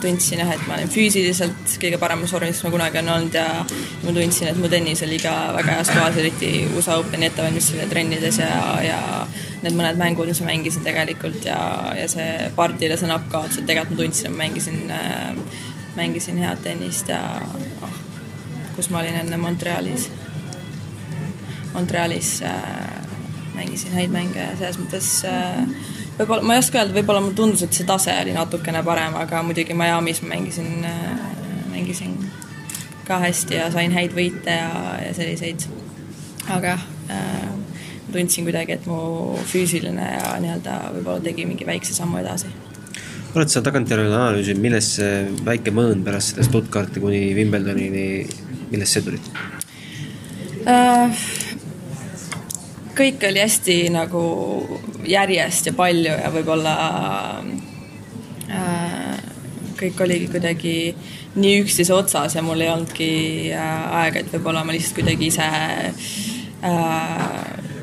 tundsin 0.00 0.44
jah, 0.44 0.52
et 0.54 0.62
ma 0.68 0.76
olen 0.78 0.92
füüsiliselt 0.92 1.74
kõige 1.82 1.98
paremas 2.00 2.32
vormis, 2.32 2.54
mis 2.54 2.66
ma 2.68 2.72
kunagi 2.76 3.00
olen 3.00 3.14
olnud 3.16 3.38
ja 3.40 3.46
ma 3.66 4.14
tundsin, 4.14 4.52
et 4.52 4.60
mu 4.60 4.70
tennis 4.70 5.02
oli 5.06 5.18
ka 5.22 5.34
väga 5.58 5.80
heas 5.80 5.90
kohas, 5.90 6.20
eriti 6.22 6.52
USA 6.78 7.00
Openi 7.02 7.26
ettevalmistusel 7.26 7.82
ja 7.82 7.88
trennides 7.90 8.38
ja, 8.38 8.52
ja 8.86 9.00
need 9.64 9.74
mõned 9.74 9.98
mängud, 10.00 10.30
mis 10.30 10.40
ma 10.44 10.52
mängisin 10.52 10.86
tegelikult 10.86 11.42
ja, 11.44 11.58
ja 11.98 12.06
see 12.08 12.52
Pardile 12.56 12.96
see 12.96 13.10
napp-kaotus, 13.10 13.60
et 13.60 13.68
tegelikult 13.68 13.98
ma 13.98 14.04
tundsin, 14.04 14.30
et 14.30 14.36
ma 14.36 14.44
mängisin 14.46 14.94
äh,, 14.94 15.68
mängisin 15.96 16.38
head 16.38 16.62
tennist 16.62 17.08
ja 17.08 17.20
noh, 17.80 17.94
kus 18.76 18.90
ma 18.90 19.02
olin 19.02 19.20
enne 19.22 19.36
Montrealis 19.36 20.10
Montrealis 21.74 22.42
äh, 22.42 22.52
mängisin 23.54 23.92
häid 23.92 24.12
mänge 24.14 24.40
ja 24.42 24.56
selles 24.58 24.78
mõttes 24.80 25.10
äh, 25.28 25.64
võib-olla, 26.18 26.42
ma 26.46 26.56
ei 26.56 26.62
oska 26.62 26.80
öelda, 26.80 26.96
võib-olla 26.96 27.24
mulle 27.24 27.38
tundus, 27.38 27.64
et 27.66 27.76
see 27.76 27.88
tase 27.88 28.14
oli 28.22 28.34
natukene 28.36 28.82
parem, 28.86 29.16
aga 29.18 29.42
muidugi 29.46 29.76
Miami's 29.76 30.22
ma 30.24 30.34
mängisin 30.34 30.86
äh,, 30.86 31.10
mängisin 31.70 32.16
ka 33.06 33.20
hästi 33.22 33.58
ja 33.58 33.68
sain 33.74 33.94
häid 33.94 34.14
võite 34.16 34.56
ja, 34.60 34.96
ja 35.04 35.14
selliseid. 35.14 35.66
aga 36.48 36.76
jah 36.76 36.88
äh,, 37.10 37.46
tundsin 38.12 38.46
kuidagi, 38.46 38.74
et 38.74 38.86
mu 38.90 39.36
füüsiline 39.46 40.10
ja 40.16 40.34
nii-öelda 40.42 40.80
võib-olla 40.96 41.22
tegi 41.22 41.46
mingi 41.46 41.66
väikse 41.66 41.94
sammu 41.94 42.18
edasi 42.22 42.50
oled 43.34 43.52
sa 43.52 43.62
tagantjärele 43.62 44.10
analüüsinud, 44.10 44.62
millest 44.62 44.98
see 44.98 45.14
väike 45.46 45.72
mõõn 45.74 46.04
pärast 46.06 46.34
seda 46.34 46.46
Stuttgarti 46.46 47.02
kuni 47.02 47.22
Wimbledonini, 47.36 48.06
millest 48.72 48.96
see 48.96 49.04
tuli? 49.06 49.20
Äh, 50.70 51.24
kõik 52.98 53.22
oli 53.28 53.40
hästi 53.40 53.76
nagu 53.94 54.22
järjest 55.08 55.70
ja 55.70 55.74
palju 55.76 56.12
ja 56.12 56.32
võib-olla 56.34 56.74
äh, 58.50 59.16
kõik 59.80 60.02
oligi 60.04 60.28
kuidagi 60.34 60.74
nii 61.40 61.62
üksteise 61.62 61.94
otsas 61.96 62.34
ja 62.36 62.42
mul 62.44 62.60
ei 62.60 62.70
olnudki 62.72 63.10
äh, 63.54 63.96
aega, 64.02 64.20
et 64.20 64.32
võib-olla 64.34 64.64
ma 64.66 64.74
lihtsalt 64.74 64.98
kuidagi 65.00 65.30
ise 65.30 65.46
äh, 65.46 65.92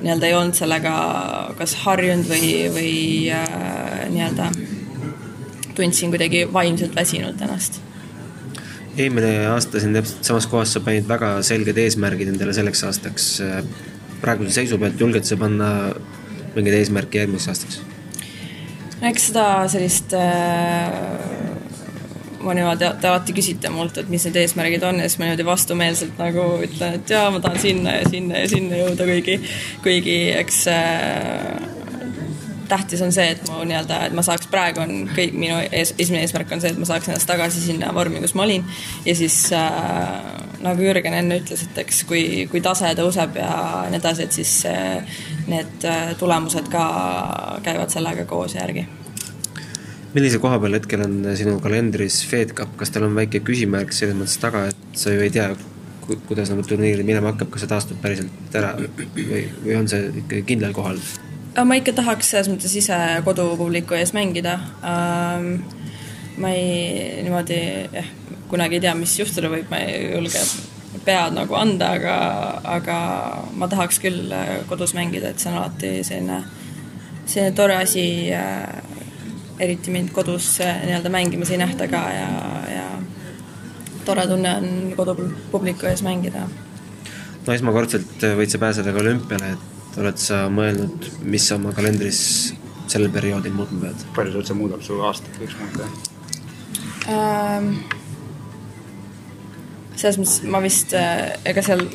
nii-öelda 0.03 0.27
ei 0.27 0.35
olnud 0.37 0.57
sellega 0.57 0.97
kas 1.57 1.73
harjunud 1.85 2.27
või, 2.29 2.51
või 2.75 2.97
äh, 3.33 4.03
nii-öelda 4.11 4.51
tundsin 5.77 6.13
kuidagi 6.13 6.47
vaimselt 6.53 6.95
väsinud 6.97 7.45
ennast 7.47 7.81
eelmine 8.97 9.31
aasta 9.51 9.81
siin 9.81 9.93
täpselt 9.97 10.25
samas 10.25 10.47
kohas 10.49 10.73
sa 10.73 10.81
panid 10.83 11.07
väga 11.09 11.35
selged 11.45 11.77
eesmärgid 11.83 12.31
endale 12.33 12.55
selleks 12.57 12.83
aastaks. 12.87 13.27
praeguse 14.21 14.55
seisu 14.55 14.79
pealt 14.81 14.99
julged 14.99 15.27
sa 15.29 15.37
panna 15.37 15.69
mingeid 16.55 16.79
eesmärke 16.79 17.21
järgmiseks 17.21 17.53
aastaks? 17.53 17.81
eks 19.11 19.29
seda 19.29 19.45
sellist 19.69 20.15
äh, 20.17 20.89
ma 22.41 22.55
niimoodi, 22.57 22.89
te 23.01 23.09
alati 23.09 23.35
küsite 23.37 23.69
mult, 23.73 23.97
et 24.01 24.09
mis 24.09 24.25
need 24.25 24.39
eesmärgid 24.41 24.85
on 24.87 25.01
ja 25.01 25.09
siis 25.09 25.19
ma 25.21 25.27
niimoodi 25.27 25.45
vastumeelselt 25.45 26.17
nagu 26.21 26.47
ütlen, 26.65 26.97
et 26.97 27.13
jaa, 27.13 27.29
ma 27.33 27.41
tahan 27.43 27.61
sinna 27.61 27.97
ja 27.99 28.09
sinna 28.09 28.43
ja 28.43 28.49
sinna 28.49 28.81
jõuda, 28.81 29.09
kuigi, 29.09 29.39
kuigi 29.85 30.17
eks 30.41 30.63
äh, 30.73 31.76
tähtis 32.69 33.01
on 33.01 33.13
see, 33.15 33.31
et 33.33 33.43
mu 33.49 33.61
nii-öelda, 33.67 33.99
et 34.07 34.15
ma 34.15 34.23
saaks, 34.25 34.49
praegu 34.51 34.81
on 34.83 35.07
kõik 35.15 35.35
minu 35.37 35.57
ees, 35.65 35.93
esimene 35.97 36.23
eesmärk 36.25 36.51
on 36.55 36.63
see, 36.63 36.73
et 36.73 36.81
ma 36.81 36.87
saaks 36.89 37.09
ennast 37.09 37.29
tagasi 37.29 37.63
sinna 37.63 37.93
vormi, 37.95 38.21
kus 38.23 38.35
ma 38.37 38.45
olin. 38.47 38.65
ja 39.05 39.15
siis 39.15 39.39
äh, 39.55 40.27
nagu 40.63 40.83
Jürgen 40.83 41.17
enne 41.17 41.39
ütles, 41.41 41.63
et 41.67 41.81
eks 41.83 42.03
kui, 42.09 42.23
kui 42.51 42.61
tase 42.65 42.91
tõuseb 42.97 43.39
ja 43.39 43.51
nii 43.91 44.01
edasi, 44.01 44.27
et 44.27 44.39
siis 44.39 44.53
äh, 44.69 45.19
need 45.47 45.87
äh, 45.87 46.13
tulemused 46.19 46.71
ka 46.73 46.85
käivad 47.65 47.93
sellega 47.93 48.27
koos 48.29 48.57
järgi 48.57 48.87
millise 50.15 50.39
koha 50.41 50.57
peal 50.61 50.77
hetkel 50.77 51.03
on 51.05 51.19
sinu 51.37 51.59
kalendris 51.61 52.23
Fed 52.25 52.55
Cup, 52.57 52.71
kas 52.79 52.89
tal 52.93 53.05
on 53.05 53.15
väike 53.17 53.43
küsimärk 53.45 53.93
selles 53.93 54.17
mõttes 54.17 54.39
taga, 54.41 54.65
et 54.71 54.97
sa 54.97 55.13
ju 55.13 55.21
ei 55.21 55.33
tea, 55.33 55.51
kuidas 56.07 56.49
nagu 56.49 56.63
turniir 56.65 57.03
minema 57.05 57.33
hakkab, 57.33 57.51
kas 57.53 57.65
see 57.65 57.71
taastub 57.71 58.01
päriselt 58.01 58.57
ära 58.57 58.73
või, 58.79 59.43
või 59.65 59.77
on 59.77 59.89
see 59.91 60.07
ikkagi 60.23 60.45
kindlal 60.53 60.75
kohal? 60.77 61.01
Ma 61.65 61.77
ikka 61.79 61.95
tahaks 61.97 62.31
selles 62.33 62.49
mõttes 62.51 62.73
ise 62.77 62.97
kodupubliku 63.25 63.97
ees 63.97 64.13
mängida 64.13 64.59
ähm,. 64.85 65.61
ma 66.37 66.51
ei 66.53 67.23
niimoodi 67.25 67.59
jah, 67.93 68.09
kunagi 68.49 68.77
ei 68.77 68.83
tea, 68.83 68.93
mis 68.95 69.15
juhtuda 69.19 69.49
võib, 69.49 69.71
ma 69.71 69.79
ei 69.81 70.11
julge 70.11 70.43
pead 71.05 71.33
nagu 71.35 71.55
anda, 71.57 71.91
aga, 71.97 72.15
aga 72.77 72.97
ma 73.57 73.67
tahaks 73.69 73.99
küll 74.03 74.33
kodus 74.69 74.93
mängida, 74.97 75.31
et 75.31 75.41
see 75.41 75.51
on 75.51 75.57
alati 75.61 75.91
selline, 76.05 76.41
selline 77.25 77.55
tore 77.57 77.77
asi 77.79 78.05
äh, 78.33 78.67
eriti 79.59 79.93
mind 79.93 80.13
kodus 80.15 80.57
äh, 80.61 80.83
nii-öelda 80.85 81.11
mängimas 81.13 81.51
ei 81.53 81.61
nähta 81.61 81.87
ka 81.91 82.03
ja, 82.13 82.29
ja 82.73 82.85
tore 84.05 84.27
tunne 84.29 84.53
on 84.61 84.69
kodupubliku 84.97 85.89
ees 85.89 86.03
mängida. 86.05 86.45
no 87.47 87.55
esmakordselt 87.55 88.29
võid 88.37 88.53
sa 88.53 88.61
pääseda 88.61 88.93
ka 88.93 89.03
olümpiale, 89.03 89.55
et 89.55 89.76
oled 89.97 90.21
sa 90.21 90.45
mõelnud, 90.53 91.11
mis 91.25 91.47
sa 91.49 91.57
oma 91.57 91.73
kalendris 91.75 92.21
sellel 92.87 93.11
perioodil 93.13 93.55
muutma 93.55 93.87
pead? 93.87 94.07
palju 94.15 94.33
see 94.33 94.43
üldse 94.43 94.57
muudab 94.57 94.83
su 94.85 94.99
aastat, 95.03 95.39
võiks 95.41 95.57
muuta 95.61 95.89
ähm,? 97.13 97.71
selles 99.97 100.19
mõttes 100.21 100.43
ma 100.45 100.61
vist, 100.61 100.93
äh, 100.93 101.33
ega 101.49 101.63
seal 101.65 101.87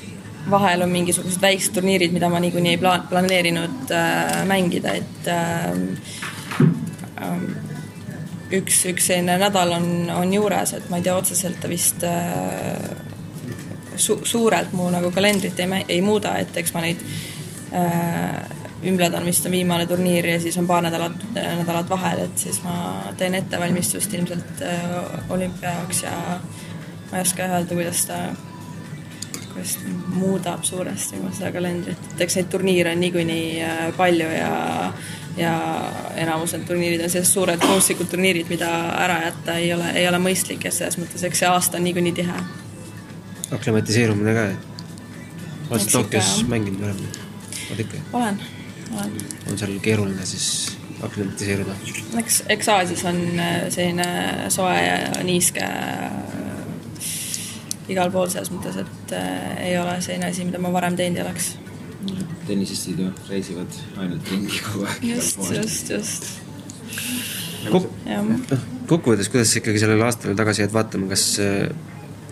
vahel 0.50 0.82
on 0.82 0.90
mingisugused 0.90 1.38
väiksed 1.42 1.76
turniirid, 1.76 2.10
mida 2.10 2.26
ma 2.28 2.40
niikuinii 2.42 2.74
ei 2.74 2.80
pla-, 2.82 3.04
planeerinud 3.10 3.92
äh, 3.94 4.40
mängida, 4.50 4.96
et 4.98 5.30
äh, 5.30 6.30
Ähm, 7.22 7.48
üks, 8.52 8.82
üks 8.90 9.08
selline 9.08 9.38
nädal 9.40 9.72
on, 9.76 9.86
on 10.12 10.32
juures, 10.34 10.74
et 10.76 10.88
ma 10.90 10.98
ei 11.00 11.06
tea, 11.06 11.16
otseselt 11.16 11.60
ta 11.62 11.70
vist 11.70 12.02
äh, 12.04 12.90
su 13.96 14.18
suurelt 14.28 14.74
mu 14.76 14.88
nagu 14.92 15.12
kalendrit 15.14 15.60
ei, 15.62 15.84
ei 15.88 16.00
muuda, 16.04 16.34
et 16.42 16.56
eks 16.60 16.74
ma 16.74 16.82
neid 16.84 17.00
äh, 17.00 17.31
Wimbledon 18.82 19.24
vist 19.24 19.46
on 19.46 19.52
viimane 19.52 19.86
turniir 19.86 20.26
ja 20.26 20.40
siis 20.40 20.56
on 20.58 20.66
paar 20.66 20.82
nädalat, 20.82 21.12
nädalat 21.34 21.90
vahel, 21.90 22.24
et 22.24 22.38
siis 22.38 22.58
ma 22.64 23.12
teen 23.16 23.34
ettevalmistust 23.38 24.14
ilmselt 24.14 24.62
äh, 24.66 25.30
olümpia 25.30 25.70
jaoks 25.70 26.02
ja 26.02 26.14
ma 27.10 27.18
ei 27.18 27.22
oska 27.22 27.46
öelda, 27.46 27.74
kuidas 27.74 28.02
ta, 28.06 28.18
kuidas 29.52 29.76
ta 29.76 29.94
muudab 30.16 30.66
suuresti 30.66 31.22
mu 31.22 31.30
seda 31.30 31.52
kalendrit, 31.54 32.10
et 32.10 32.26
eks 32.26 32.40
neid 32.40 32.50
turniire 32.50 32.96
on 32.96 33.00
niikuinii 33.06 33.48
äh, 33.62 33.86
palju 33.96 34.30
ja 34.34 34.52
ja 35.36 35.54
enamus 36.18 36.52
need 36.52 36.66
turniirid 36.68 37.06
on 37.06 37.10
sellised 37.10 37.32
suured 37.32 37.62
kunstlikud 37.62 38.10
turniirid, 38.10 38.50
mida 38.50 38.68
ära 38.98 39.22
jätta 39.22 39.54
ei 39.62 39.70
ole, 39.74 39.94
ei 39.96 40.08
ole 40.08 40.18
mõistlik 40.20 40.66
ja 40.66 40.74
selles 40.74 40.98
mõttes, 41.00 41.22
eks 41.24 41.44
see 41.44 41.48
aasta 41.48 41.78
on 41.78 41.86
niikuinii 41.86 42.18
tihe. 42.18 42.44
aklimatiseerumine 43.52 44.34
ka, 44.34 44.48
oled 45.70 45.86
sa 45.86 46.00
Tokyos 46.00 46.40
mänginud 46.50 46.82
varem? 46.82 47.31
Oled 47.70 47.84
ikka? 47.86 48.04
olen, 48.18 48.40
olen. 48.92 49.18
on 49.50 49.58
seal 49.58 49.74
keeruline 49.84 50.26
siis 50.26 50.46
aklimatiseeruda? 51.02 51.74
eks, 52.18 52.42
eks 52.52 52.68
Aasias 52.68 53.04
on 53.08 53.20
äh, 53.38 53.66
selline 53.72 54.06
soe 54.52 54.76
ja 54.76 55.24
niiske 55.26 55.64
äh, 55.64 56.10
igal 57.92 58.12
pool 58.14 58.30
selles 58.32 58.52
mõttes, 58.54 58.78
et 58.82 59.14
äh, 59.18 59.68
ei 59.68 59.78
ole 59.80 59.98
selline 60.04 60.30
asi, 60.30 60.46
mida 60.48 60.62
ma 60.62 60.72
varem 60.74 60.98
teinud 60.98 61.20
ei 61.20 61.26
oleks 61.26 61.54
tennisistid 62.46 62.98
ju 62.98 63.08
reisivad 63.28 63.80
ainult 64.02 64.30
ringi 64.32 64.58
kogu 64.66 64.86
aeg. 64.88 65.04
just, 65.14 65.38
just, 65.54 65.90
just. 65.94 66.30
Kuk. 67.70 67.86
kokkuvõttes, 68.90 69.30
kuidas 69.30 69.52
sa 69.52 69.60
ikkagi 69.60 69.78
sellele 69.78 70.02
aastale 70.08 70.34
tagasi 70.34 70.64
jääd 70.64 70.72
vaatama, 70.74 71.06
kas 71.12 71.24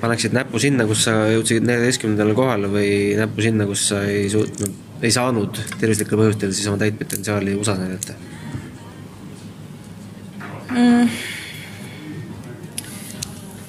paneksid 0.01 0.35
näpu 0.35 0.59
sinna, 0.59 0.87
kus 0.91 1.05
sa 1.07 1.15
jõudsid 1.31 1.63
neljateistkümnendale 1.69 2.35
kohale 2.35 2.71
või 2.73 2.91
näpu 3.21 3.45
sinna, 3.45 3.67
kus 3.71 3.87
sa 3.93 4.03
ei 4.11 4.27
suutnud, 4.33 4.90
ei 5.03 5.13
saanud 5.15 5.61
tervislikel 5.81 6.21
põhjustel 6.21 6.55
siis 6.55 6.69
oma 6.71 6.81
täit 6.83 6.99
potentsiaali 6.99 7.55
USA-s 7.57 7.81
näidata 7.81 8.13
mm.? 10.71 11.09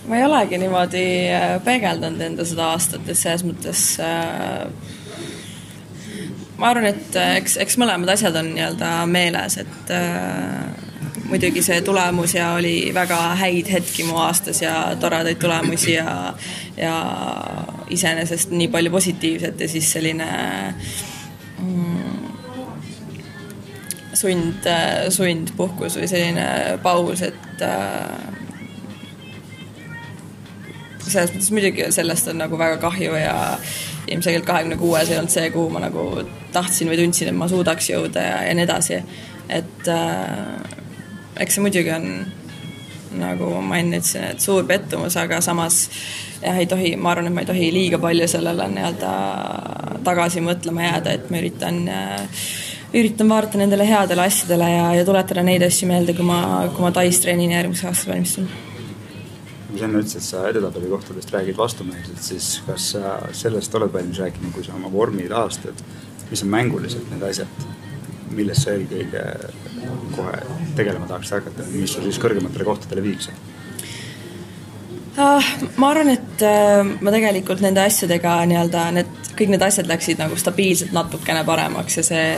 ma 0.07 0.17
ei 0.17 0.25
olegi 0.27 0.57
niimoodi 0.59 1.05
äh, 1.31 1.53
peegeldanud 1.63 2.21
enda 2.21 2.45
seda 2.47 2.71
aastat, 2.73 3.07
et 3.07 3.19
selles 3.19 3.45
mõttes 3.47 3.85
äh, 4.03 4.65
ma 6.61 6.69
arvan, 6.69 6.91
et 6.91 7.15
äh, 7.17 7.35
eks, 7.39 7.57
eks 7.63 7.77
mõlemad 7.81 8.11
asjad 8.13 8.35
on 8.37 8.51
nii-öelda 8.53 8.89
meeles, 9.09 9.57
et 9.63 9.93
äh, 9.95 11.21
muidugi 11.31 11.63
see 11.65 11.79
tulemus 11.85 12.35
ja 12.35 12.51
oli 12.57 12.91
väga 12.93 13.19
häid 13.39 13.71
hetki 13.71 14.05
mu 14.05 14.19
aastas 14.21 14.61
ja 14.61 14.75
toredaid 14.99 15.39
tulemusi 15.41 15.95
ja, 15.95 16.33
ja 16.77 16.95
iseenesest 17.89 18.51
nii 18.51 18.67
palju 18.73 18.91
positiivset 18.93 19.63
ja 19.63 19.69
siis 19.71 19.89
selline 19.95 20.27
mm, 20.27 21.10
sund, 24.13 24.65
äh, 24.67 25.07
sundpuhkus 25.13 25.97
või 25.99 26.09
selline 26.11 26.77
paus, 26.83 27.23
et 27.25 27.63
äh, 27.65 28.41
selles 31.11 31.33
mõttes 31.33 31.51
muidugi 31.51 31.87
sellest 31.91 32.29
on 32.31 32.39
nagu 32.41 32.59
väga 32.59 32.77
kahju 32.81 33.15
ja 33.19 33.35
ilmselgelt 34.11 34.45
kahekümne 34.47 34.77
kuues 34.79 35.09
ei 35.09 35.19
olnud 35.19 35.33
see, 35.33 35.49
kuhu 35.53 35.69
ma 35.73 35.83
nagu 35.83 36.05
tahtsin 36.53 36.89
või 36.91 36.99
tundsin, 36.99 37.31
et 37.31 37.37
ma 37.37 37.47
suudaks 37.51 37.91
jõuda 37.91 38.23
ja, 38.25 38.37
ja 38.47 38.55
nii 38.57 38.67
edasi. 38.67 39.01
et 39.49 39.89
äh, 39.91 40.77
eks 41.41 41.57
see 41.57 41.65
muidugi 41.65 41.91
on 41.95 42.07
nagu 43.19 43.53
ma 43.65 43.79
enne 43.81 43.99
ütlesin, 43.99 44.29
et 44.31 44.43
suur 44.43 44.65
pettumus, 44.67 45.17
aga 45.19 45.41
samas 45.43 45.83
jah, 46.41 46.57
ei 46.57 46.67
tohi, 46.69 46.95
ma 46.95 47.11
arvan, 47.11 47.27
et 47.27 47.35
ma 47.35 47.43
ei 47.43 47.49
tohi 47.49 47.71
liiga 47.73 47.99
palju 48.01 48.27
sellele 48.31 48.67
nii-öelda 48.71 49.11
tagasi 50.05 50.43
mõtlema 50.45 50.87
jääda, 50.87 51.15
et 51.17 51.31
ma 51.31 51.41
üritan 51.41 51.81
äh, 51.91 52.45
üritan 52.93 53.29
vaadata 53.31 53.61
nendele 53.61 53.87
headele 53.87 54.25
asjadele 54.25 54.67
ja, 54.71 54.89
ja 54.99 55.05
tuletada 55.07 55.43
neid 55.45 55.63
asju 55.65 55.87
meelde, 55.89 56.15
kui 56.17 56.27
ma, 56.27 56.41
kui 56.75 56.83
ma 56.83 56.91
Tais 56.95 57.21
treenini 57.23 57.55
järgmiseks 57.55 57.87
aastaks 57.87 58.11
valmistun 58.11 58.51
kui 59.71 59.79
sa 59.79 59.87
enne 59.87 60.01
ütlesid, 60.01 60.19
et 60.19 60.27
sa 60.27 60.41
edetabeli 60.49 60.89
kohtadest 60.91 61.31
räägid 61.31 61.55
vastumeelselt, 61.57 62.19
siis 62.25 62.47
kas 62.65 62.89
sa 62.91 63.13
sellest 63.35 63.75
oled 63.79 63.93
valmis 63.93 64.19
rääkima, 64.19 64.51
kui 64.51 64.65
sa 64.65 64.75
oma 64.75 64.91
vormi 64.91 65.29
taastad, 65.31 65.79
mis 66.27 66.43
on 66.43 66.51
mänguliselt 66.51 67.07
need 67.13 67.23
asjad, 67.29 67.63
millest 68.35 68.65
sa 68.65 68.75
eelkõige 68.75 69.23
kohe 70.17 70.41
tegelema 70.75 71.07
tahaksid 71.07 71.37
hakata, 71.37 71.69
mis 71.71 71.95
su 71.95 72.03
siis 72.03 72.19
kõrgematele 72.19 72.67
kohtadele 72.67 73.05
viiks? 73.07 73.31
Ah, 75.19 75.43
ma 75.75 75.89
arvan, 75.91 76.13
et 76.13 76.43
äh, 76.47 76.85
ma 77.03 77.11
tegelikult 77.11 77.59
nende 77.59 77.81
asjadega 77.83 78.37
nii-öelda 78.47 78.85
need, 78.95 79.09
kõik 79.35 79.49
need 79.51 79.63
asjad 79.65 79.89
läksid 79.89 80.21
nagu 80.21 80.37
stabiilselt 80.39 80.93
natukene 80.95 81.41
paremaks 81.43 81.97
ja 81.99 82.03
see 82.07 82.29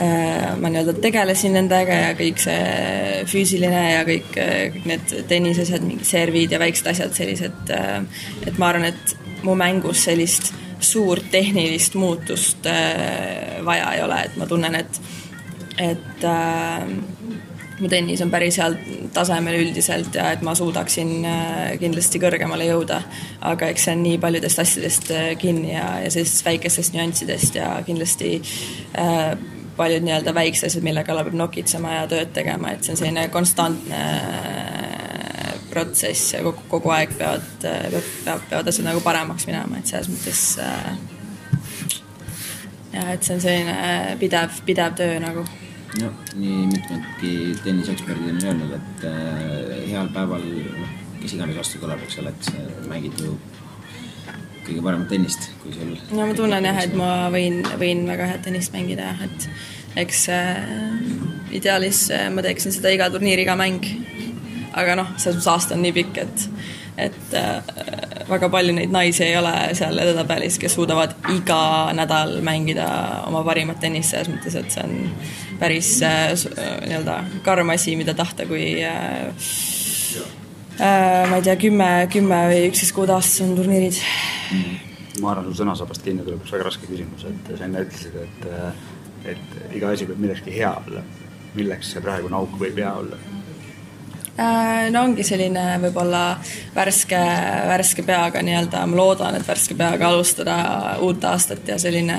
äh,, 0.00 0.54
ma 0.56 0.70
nii-öelda 0.72 0.94
tegelesin 1.04 1.52
nendega 1.58 1.98
ja 2.00 2.14
kõik 2.16 2.40
see 2.40 3.26
füüsiline 3.28 3.82
ja 3.90 4.06
kõik, 4.08 4.30
kõik 4.32 4.88
need 4.88 5.12
tennisasjad, 5.28 5.84
mingid 5.84 6.08
servid 6.08 6.56
ja 6.56 6.62
väiksed 6.64 6.88
asjad 6.94 7.12
sellised 7.18 7.74
äh,, 7.76 8.24
et 8.48 8.56
ma 8.56 8.70
arvan, 8.72 8.88
et 8.94 9.16
mu 9.44 9.52
mängus 9.58 10.06
sellist 10.08 10.54
suurt 10.80 11.28
tehnilist 11.30 11.94
muutust 12.00 12.66
äh, 12.72 13.60
vaja 13.68 13.92
ei 13.92 14.02
ole, 14.06 14.22
et 14.24 14.40
ma 14.40 14.48
tunnen, 14.48 14.80
et, 14.80 15.00
et 15.76 16.24
äh, 16.24 16.88
mu 17.80 17.88
tennis 17.92 18.22
on 18.24 18.30
päris 18.32 18.56
heal 18.60 18.76
tasemel 19.14 19.58
üldiselt 19.60 20.14
ja 20.16 20.30
et 20.32 20.44
ma 20.46 20.54
suudaksin 20.56 21.10
äh, 21.28 21.74
kindlasti 21.80 22.20
kõrgemale 22.22 22.68
jõuda. 22.70 23.02
aga 23.40 23.68
eks 23.72 23.88
see 23.88 23.96
on 23.96 24.02
nii 24.06 24.20
paljudest 24.22 24.62
asjadest 24.62 25.10
äh, 25.12 25.34
kinni 25.40 25.74
ja, 25.74 25.88
ja 26.04 26.10
sellistest 26.10 26.46
väikestest 26.46 26.96
nüanssidest 26.96 27.58
ja 27.60 27.74
kindlasti 27.86 28.38
äh, 28.98 29.36
paljud 29.76 30.06
nii-öelda 30.06 30.34
väiksed 30.34 30.70
asjad, 30.70 30.84
mille 30.86 31.04
kallal 31.04 31.26
peab 31.26 31.36
nokitsema 31.36 31.98
ja 31.98 32.06
tööd 32.08 32.32
tegema, 32.36 32.72
et 32.72 32.86
see 32.86 32.94
on 32.94 33.00
selline 33.02 33.26
konstantne 33.34 34.00
äh, 34.14 35.52
protsess 35.68 36.32
ja 36.32 36.40
kogu, 36.46 36.64
kogu 36.70 36.94
aeg 36.96 37.12
peavad, 37.18 37.44
peab, 37.60 38.00
peab, 38.24 38.48
peavad 38.48 38.72
asjad 38.72 38.88
nagu 38.88 39.04
paremaks 39.04 39.48
minema, 39.50 39.82
et 39.82 39.92
selles 39.92 40.08
mõttes 40.14 40.46
äh, 40.64 40.90
jah, 42.96 43.12
et 43.12 43.22
see 43.22 43.36
on 43.36 43.44
selline 43.44 44.16
pidev, 44.22 44.64
pidev 44.64 44.96
töö 44.96 45.20
nagu 45.20 45.44
jah, 46.00 46.16
nii 46.36 46.64
mitmedki 46.70 47.32
tenniseeksperdid 47.64 48.32
on 48.34 48.42
öelnud, 48.44 48.74
et 48.78 49.06
äh, 49.08 49.76
heal 49.90 50.10
päeval, 50.14 50.44
noh, 50.80 50.96
kes 51.20 51.36
iganes 51.36 51.58
vastu 51.58 51.80
tuleb, 51.82 52.02
eks 52.06 52.20
ole, 52.22 52.32
et 52.34 52.50
sa 52.50 52.66
mängid 52.90 53.22
ju 53.22 53.36
kõige 54.66 54.82
paremat 54.82 55.08
tennist, 55.10 55.50
kui 55.62 55.72
sul? 55.74 55.94
no 56.10 56.26
ma 56.26 56.36
tunnen 56.36 56.68
jah, 56.68 56.82
et 56.82 56.94
ma 56.98 57.10
võin, 57.32 57.62
võin 57.80 58.04
väga 58.08 58.30
head 58.32 58.44
tennist 58.46 58.74
mängida 58.74 59.14
et 59.24 59.48
eks 60.02 60.26
äh, 60.34 60.56
ideaalis 61.56 62.06
äh, 62.14 62.28
ma 62.32 62.44
teeksin 62.44 62.74
seda 62.74 62.92
iga 62.92 63.08
turniir, 63.12 63.40
iga 63.42 63.56
mäng. 63.58 63.84
aga 64.76 64.96
noh, 64.98 65.14
selles 65.16 65.38
mõttes 65.38 65.48
aasta 65.48 65.76
on 65.76 65.86
nii 65.86 65.94
pikk, 65.96 66.18
et, 66.20 66.42
et 66.96 67.34
äh, 67.36 67.62
väga 68.28 68.48
palju 68.52 68.74
neid 68.76 68.92
naisi 68.92 69.24
ei 69.26 69.36
ole 69.38 69.52
seal 69.76 69.98
edetabelis, 70.00 70.58
kes 70.60 70.76
suudavad 70.78 71.12
iga 71.34 71.92
nädal 71.96 72.38
mängida 72.46 72.86
oma 73.28 73.42
parimat 73.46 73.80
tennist, 73.82 74.14
selles 74.14 74.30
mõttes, 74.32 74.56
et 74.58 74.72
see 74.72 74.84
on 74.84 74.96
päris 75.60 75.92
äh, 76.06 76.32
äh 76.32 76.72
nii-öelda 76.86 77.18
karm 77.44 77.74
asi, 77.74 77.96
mida 78.00 78.14
tahta, 78.16 78.48
kui 78.48 78.64
äh, 78.84 79.28
äh, 80.80 81.28
ma 81.28 81.36
ei 81.36 81.46
tea, 81.46 81.56
kümme, 81.60 81.90
kümme 82.12 82.42
või 82.50 82.66
üksteist 82.70 82.96
kuud 82.96 83.12
aastas 83.12 83.44
on 83.46 83.54
turniirid 83.60 84.00
mm. 84.00 84.74
ma 85.20 85.34
arvan, 85.34 85.50
su 85.50 85.60
sõnasabast 85.60 86.04
kinni 86.04 86.24
tuleb 86.24 86.42
üks 86.44 86.56
väga 86.56 86.70
raske 86.70 86.88
küsimus, 86.88 87.28
et 87.28 87.54
sa 87.54 87.68
enne 87.68 87.86
ütlesid, 87.86 88.20
et 88.24 88.52
et 89.26 89.74
iga 89.74 89.90
asi 89.90 90.06
peab 90.06 90.20
millekski 90.22 90.52
hea 90.54 90.70
olla. 90.86 91.02
milleks 91.56 91.94
see 91.94 92.02
praegune 92.04 92.36
auk 92.36 92.58
võib 92.60 92.78
hea 92.78 92.92
olla? 93.00 93.18
Äh, 94.36 94.90
no 94.92 95.00
ongi 95.06 95.24
selline 95.24 95.78
võib-olla 95.80 96.36
värske, 96.74 97.20
värske 97.70 98.02
peaga 98.04 98.42
nii-öelda, 98.44 98.82
ma 98.84 98.98
loodan, 98.98 99.38
et 99.38 99.48
värske 99.48 99.72
peaga 99.78 100.10
alustada 100.10 100.56
uut 101.00 101.24
aastat 101.24 101.64
ja 101.72 101.78
selline 101.80 102.18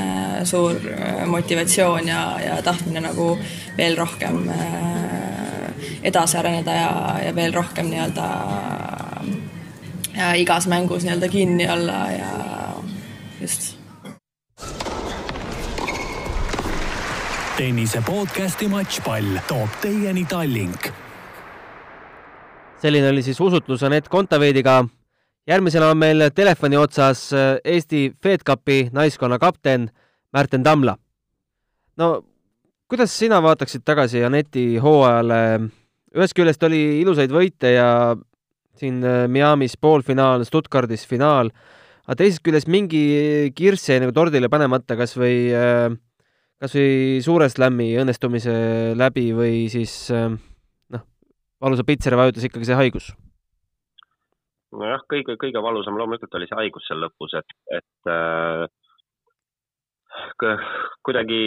suur 0.50 0.82
äh, 0.82 1.22
motivatsioon 1.30 2.10
ja, 2.10 2.24
ja 2.42 2.58
tahtmine 2.66 3.06
nagu 3.06 3.30
veel 3.78 4.00
rohkem 4.02 4.50
äh, 4.50 5.72
edasi 6.10 6.42
areneda 6.42 6.80
ja, 6.80 6.92
ja 7.28 7.38
veel 7.38 7.54
rohkem 7.54 7.94
nii-öelda 7.94 8.28
igas 10.42 10.66
mängus 10.66 11.06
nii-öelda 11.06 11.30
kinni 11.30 11.70
olla 11.70 12.04
ja 12.18 12.32
just 13.42 13.76
tennise 17.58 18.02
podcasti 18.02 18.68
Matšpall 18.68 19.38
toob 19.48 19.82
teieni 19.82 20.26
Tallink. 20.26 21.07
Selline 22.82 23.10
oli 23.10 23.24
siis 23.26 23.40
usutlus 23.42 23.84
Anett 23.84 24.10
Kontaveidiga. 24.10 24.86
järgmisena 25.48 25.90
on 25.90 25.98
meil 25.98 26.30
telefoni 26.36 26.78
otsas 26.78 27.34
äh, 27.34 27.58
Eesti 27.64 28.12
FedCupi 28.24 28.90
naiskonna 28.92 29.40
kapten 29.40 29.90
Märten 30.34 30.64
Tamla. 30.64 30.98
no 31.98 32.24
kuidas 32.88 33.20
sina 33.20 33.42
vaataksid 33.42 33.82
tagasi 33.86 34.24
Aneti 34.24 34.78
hooajale? 34.78 35.70
ühest 36.18 36.34
küljest 36.34 36.64
oli 36.64 37.02
ilusaid 37.02 37.32
võite 37.32 37.74
ja 37.74 38.16
siin 38.78 39.04
äh, 39.04 39.26
Miami's 39.28 39.78
poolfinaal, 39.78 40.44
Stuttgardis 40.46 41.06
finaal, 41.08 41.50
aga 42.06 42.16
teisest 42.16 42.44
küljest 42.46 42.68
mingi 42.68 43.52
kirss 43.56 43.90
jäi 43.90 44.00
nagu 44.02 44.14
tordile 44.14 44.50
panemata, 44.50 44.96
kas 44.96 45.18
või 45.18 45.50
äh, 45.54 45.90
kas 46.62 46.74
või 46.74 47.22
suure 47.26 47.50
slam'i 47.50 47.96
õnnestumise 48.02 48.54
läbi 48.98 49.32
või 49.34 49.66
siis 49.70 50.10
noh, 50.12 50.38
valusa 51.62 51.84
pitseri 51.88 52.18
vajutas 52.20 52.46
ikkagi 52.48 52.70
see 52.70 52.80
haigus? 52.80 53.08
nojah, 54.78 55.02
kõige, 55.10 55.38
kõige 55.42 55.62
valusam 55.64 55.98
loomulikult 55.98 56.36
oli 56.38 56.48
see 56.50 56.60
haigus 56.60 56.86
seal 56.88 57.00
lõpus, 57.02 57.34
et, 57.40 57.50
et 57.80 58.12
äh, 58.12 58.66
kuidagi 61.08 61.42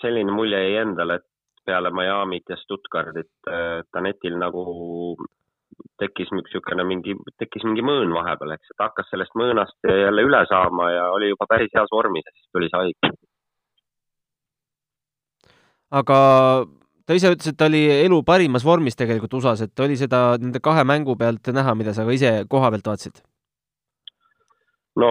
selline 0.00 0.32
mulje 0.34 0.58
jäi 0.64 0.80
endale, 0.82 1.20
et 1.20 1.28
peale 1.66 1.92
Miami't 1.94 2.48
ja 2.50 2.56
Stuttgardit 2.58 3.50
äh, 3.50 3.84
Tanetil 3.92 4.38
nagu 4.40 4.62
tekkis 6.00 6.32
niisugune 6.34 6.84
mingi, 6.88 7.14
tekkis 7.38 7.64
mingi 7.68 7.84
mõõn 7.86 8.10
vahepeal, 8.16 8.56
eks, 8.56 8.72
et 8.72 8.82
hakkas 8.82 9.12
sellest 9.12 9.36
mõõnast 9.38 9.78
jälle 9.86 10.24
üle 10.26 10.40
saama 10.50 10.90
ja 10.90 11.04
oli 11.14 11.30
juba 11.30 11.46
päris 11.50 11.72
heas 11.76 11.92
vormis 11.92 12.26
ja 12.26 12.32
siis 12.34 12.48
tuli 12.50 12.72
see 12.72 12.80
haigus 12.80 13.20
aga 15.92 16.18
ta 17.12 17.18
ise 17.18 17.32
ütles, 17.34 17.52
et 17.52 17.58
ta 17.60 17.68
oli 17.68 17.82
elu 17.92 18.22
parimas 18.24 18.64
vormis 18.64 18.96
tegelikult 18.96 19.34
USA-s, 19.36 19.66
et 19.66 19.84
oli 19.84 19.98
seda 20.00 20.38
nende 20.40 20.62
kahe 20.64 20.84
mängu 20.88 21.16
pealt 21.20 21.52
näha, 21.52 21.74
mida 21.76 21.92
sa 21.92 22.06
ka 22.08 22.14
ise 22.16 22.32
koha 22.48 22.72
pealt 22.72 22.88
vaatasid? 22.88 23.20
no 25.02 25.10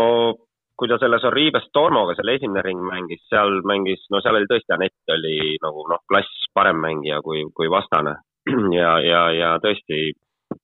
kui 0.77 0.89
ta 0.89 0.97
selles 1.01 1.23
Arribes 1.29 1.67
Tormoga 1.73 2.15
selle 2.17 2.35
esimene 2.37 2.61
ring 2.65 2.81
mängis, 2.81 3.21
seal 3.29 3.61
mängis, 3.69 4.01
no 4.09 4.21
seal 4.21 4.37
oli 4.39 4.49
tõesti, 4.49 4.73
Anett 4.73 5.13
oli 5.13 5.37
nagu 5.61 5.85
noh, 5.89 6.01
klass 6.09 6.47
parem 6.57 6.81
mängija 6.81 7.21
kui, 7.25 7.43
kui 7.53 7.69
vastane 7.69 8.15
ja, 8.79 8.95
ja, 9.05 9.21
ja 9.37 9.51
tõesti 9.61 10.11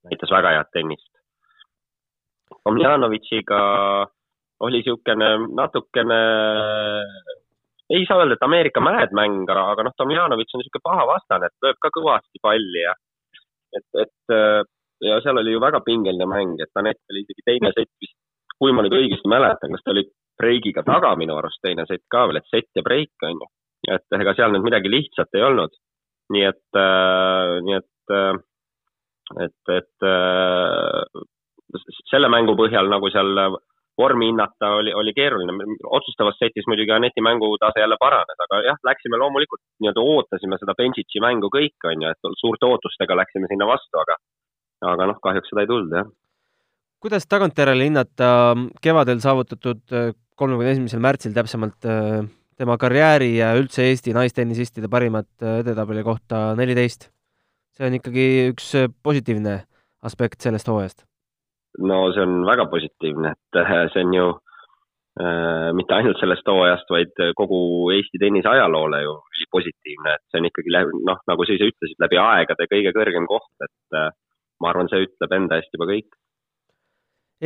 näitas 0.09 0.33
väga 0.33 0.55
head 0.57 0.71
tennist. 0.73 1.11
Omjanovitšiga 2.67 3.59
oli 4.65 4.81
niisugune 4.81 5.29
natukene 5.55 6.21
ei 7.95 8.05
saa 8.07 8.19
öelda, 8.21 8.35
et 8.35 8.45
Ameerika 8.45 8.81
mäedmäng, 8.83 9.45
aga 9.47 9.85
noh, 9.85 9.93
Tomjanovitš 9.97 10.55
on 10.55 10.63
niisugune 10.63 10.83
paha 10.83 11.05
vastane, 11.07 11.47
et 11.47 11.65
lööb 11.65 11.77
ka 11.83 11.91
kõvasti 11.95 12.41
palli 12.43 12.83
ja 12.83 12.95
et, 13.77 13.87
et 14.03 14.37
ja 15.07 15.19
seal 15.23 15.37
oli 15.37 15.53
ju 15.53 15.61
väga 15.61 15.81
pingeline 15.85 16.27
mäng, 16.29 16.55
et 16.61 16.79
Anett 16.79 16.99
oli 17.11 17.23
isegi 17.23 17.45
teine 17.45 17.71
sett 17.75 17.91
vist, 18.01 18.17
kui 18.57 18.73
ma 18.73 18.83
nüüd 18.83 18.95
õigesti 18.97 19.29
mäletan, 19.29 19.75
kas 19.75 19.85
ta 19.85 19.93
oli 19.93 20.07
breigiga 20.37 20.83
taga 20.85 21.13
minu 21.19 21.37
arust 21.37 21.61
teine 21.63 21.85
sett 21.89 22.05
ka 22.13 22.25
veel, 22.29 22.41
et 22.41 22.51
sett 22.51 22.69
ja 22.77 22.83
breik 22.85 23.27
on 23.27 23.41
ju. 23.41 23.49
et 23.93 24.19
ega 24.19 24.33
seal 24.35 24.51
nüüd 24.53 24.65
midagi 24.65 24.91
lihtsat 24.91 25.37
ei 25.37 25.45
olnud. 25.47 25.73
nii 26.33 26.43
et 26.43 26.79
äh,, 26.81 27.53
nii 27.63 27.77
et 27.77 28.15
äh,, 28.15 28.39
et, 29.45 29.71
et 29.71 30.07
äh, 30.07 31.23
selle 32.11 32.29
mängu 32.31 32.55
põhjal 32.59 32.89
nagu 32.91 33.09
seal 33.11 33.31
vormi 33.97 34.29
hinnata 34.29 34.69
oli, 34.79 34.93
oli 34.93 35.13
keeruline. 35.13 35.53
otsustavas 35.99 36.37
setis 36.39 36.67
muidugi 36.67 36.91
Aneti 36.91 37.21
mängutase 37.21 37.81
jälle 37.81 37.97
paranes, 37.99 38.39
aga 38.45 38.61
jah, 38.65 38.79
läksime 38.85 39.17
loomulikult, 39.17 39.61
nii-öelda 39.81 40.03
ootasime 40.13 40.59
seda 40.61 40.75
Benchitši 40.77 41.23
mängu 41.23 41.49
kõik, 41.53 41.77
on 41.89 42.05
ju, 42.05 42.13
et 42.13 42.31
suurte 42.41 42.69
ootustega 42.69 43.17
läksime 43.17 43.49
sinna 43.51 43.69
vastu, 43.69 44.01
aga 44.03 44.17
aga 44.93 45.09
noh, 45.09 45.19
kahjuks 45.23 45.49
seda 45.51 45.65
ei 45.65 45.71
tulnud, 45.71 45.97
jah. 45.97 46.09
kuidas 47.01 47.25
tagantjärele 47.29 47.89
hinnata 47.89 48.29
kevadel 48.81 49.21
saavutatud 49.23 49.97
äh, 49.97 50.11
kolmekümne 50.37 50.75
esimesel 50.75 51.01
märtsil 51.01 51.33
täpsemalt 51.33 51.89
äh, 51.89 52.21
tema 52.57 52.77
karjääri 52.81 53.35
ja 53.37 53.53
üldse 53.57 53.85
Eesti 53.89 54.13
naistennisistide 54.17 54.89
parimat 54.89 55.29
äh, 55.41 55.61
edetabeli 55.65 56.05
kohta 56.05 56.51
neliteist? 56.59 57.09
see 57.77 57.85
on 57.85 57.93
ikkagi 57.93 58.23
üks 58.51 58.71
positiivne 59.05 59.59
aspekt 60.05 60.41
sellest 60.41 60.69
hooajast 60.69 61.03
no 61.85 62.01
see 62.15 62.25
on 62.25 62.43
väga 62.47 62.67
positiivne, 62.71 63.33
et 63.35 63.61
äh, 63.61 63.73
see 63.93 64.05
on 64.05 64.13
ju 64.13 64.27
äh, 65.21 65.69
mitte 65.77 65.97
ainult 65.97 66.19
sellest 66.21 66.47
hooajast, 66.47 66.89
vaid 66.93 67.25
kogu 67.37 67.59
Eesti 67.95 68.21
tennise 68.21 68.49
ajaloole 68.49 69.01
ju 69.03 69.17
positiivne, 69.51 70.15
et 70.15 70.23
see 70.31 70.41
on 70.41 70.47
ikkagi 70.49 70.73
noh, 71.07 71.19
nagu 71.29 71.47
sa 71.47 71.55
ise 71.55 71.69
ütlesid, 71.71 71.99
läbi 72.03 72.19
aegade 72.21 72.67
kõige 72.69 72.93
kõrgem 72.95 73.27
koht, 73.29 73.51
et 73.63 73.97
äh, 73.99 74.09
ma 74.61 74.71
arvan, 74.71 74.89
see 74.91 75.05
ütleb 75.07 75.35
enda 75.37 75.59
eest 75.59 75.73
juba 75.75 75.89
kõik. 75.91 76.09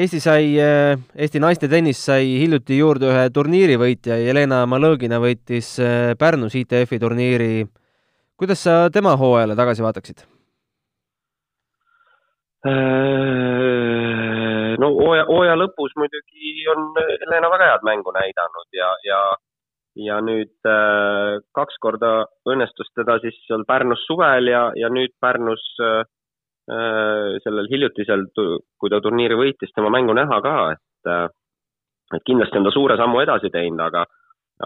Eesti 0.02 0.22
sai, 0.24 0.54
äh, 0.64 0.96
Eesti 1.20 1.42
naiste 1.44 1.68
tennis 1.72 2.02
sai 2.08 2.38
hiljuti 2.40 2.80
juurde 2.80 3.12
ühe 3.12 3.26
turniirivõitja, 3.36 4.22
Jelena 4.24 4.64
Malõgina 4.72 5.20
võitis 5.24 5.76
äh, 5.84 6.14
Pärnus 6.20 6.56
ITF-i 6.56 7.02
turniiri. 7.02 7.66
kuidas 8.40 8.64
sa 8.64 8.90
tema 8.90 9.18
hooajale 9.20 9.56
tagasi 9.56 9.84
vaataksid? 9.84 10.31
Äh, 12.62 12.72
no 14.78 14.92
hooaja, 14.94 15.24
hooaja 15.26 15.56
lõpus 15.58 15.96
muidugi 15.98 16.68
on 16.70 16.92
Helena 17.00 17.50
väga 17.50 17.70
head 17.72 17.88
mängu 17.88 18.14
näidanud 18.14 18.78
ja, 18.78 18.90
ja, 19.02 19.22
ja 19.98 20.20
nüüd 20.22 20.70
äh, 20.70 21.42
kaks 21.58 21.82
korda 21.82 22.12
õnnestus 22.46 22.94
teda 22.94 23.18
siis 23.26 23.40
seal 23.48 23.66
Pärnus 23.66 24.06
suvel 24.06 24.54
ja, 24.54 24.68
ja 24.78 24.94
nüüd 24.94 25.10
Pärnus 25.18 25.66
äh, 25.82 26.06
äh, 26.70 27.42
sellel 27.42 27.66
hiljutisel, 27.74 28.28
kui 28.78 28.94
ta 28.94 29.02
turniiri 29.02 29.42
võitis, 29.42 29.74
tema 29.74 29.90
mängu 29.98 30.14
näha 30.14 30.38
ka, 30.46 30.56
et 30.78 31.10
äh, 31.10 31.28
et 32.14 32.24
kindlasti 32.30 32.62
on 32.62 32.70
ta 32.70 32.78
suure 32.78 32.94
sammu 33.00 33.26
edasi 33.26 33.50
teinud, 33.50 33.82
aga 33.90 34.06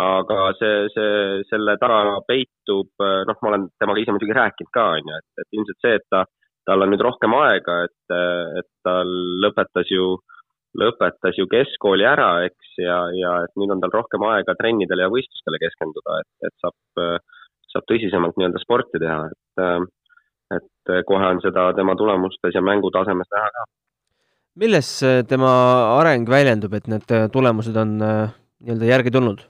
aga 0.03 0.51
see, 0.59 0.87
see, 0.91 1.43
selle 1.47 1.77
taga 1.79 2.19
peitub, 2.27 2.91
noh, 2.99 3.37
ma 3.39 3.51
olen 3.53 3.69
temaga 3.79 4.01
ise 4.01 4.11
muidugi 4.11 4.35
rääkinud 4.35 4.71
ka, 4.75 4.89
on 4.97 5.13
ju, 5.13 5.19
et, 5.21 5.29
et 5.39 5.55
ilmselt 5.55 5.79
see, 5.85 5.95
et 6.01 6.05
ta 6.11 6.25
tal 6.65 6.85
on 6.85 6.91
nüüd 6.93 7.03
rohkem 7.05 7.35
aega, 7.37 7.81
et, 7.87 8.15
et 8.61 8.69
ta 8.85 8.97
lõpetas 9.45 9.91
ju, 9.93 10.15
lõpetas 10.79 11.37
ju 11.39 11.47
keskkooli 11.51 12.07
ära, 12.09 12.29
eks, 12.47 12.73
ja, 12.81 12.99
ja 13.15 13.35
et 13.45 13.53
nüüd 13.59 13.73
on 13.75 13.83
tal 13.83 13.93
rohkem 13.93 14.25
aega 14.29 14.57
trennidele 14.59 15.05
ja 15.05 15.13
võistlustele 15.13 15.61
keskenduda, 15.61 16.19
et, 16.23 16.49
et 16.49 16.55
saab, 16.63 17.15
saab 17.73 17.87
tõsisemalt 17.91 18.37
nii-öelda 18.39 18.61
sporti 18.63 19.01
teha, 19.03 19.21
et, 19.31 19.89
et 20.59 20.93
kohe 21.09 21.31
on 21.35 21.41
seda 21.45 21.69
tema 21.77 21.97
tulemustes 21.99 22.57
ja 22.57 22.65
mängutasemes 22.65 23.31
näha 23.37 23.49
ka. 23.57 23.65
milles 24.65 24.91
tema 25.29 25.51
areng 25.99 26.29
väljendub, 26.29 26.73
et 26.73 26.87
need 26.91 27.17
tulemused 27.33 27.77
on 27.77 27.97
nii-öelda 28.01 28.93
järgi 28.93 29.13
tulnud? 29.13 29.45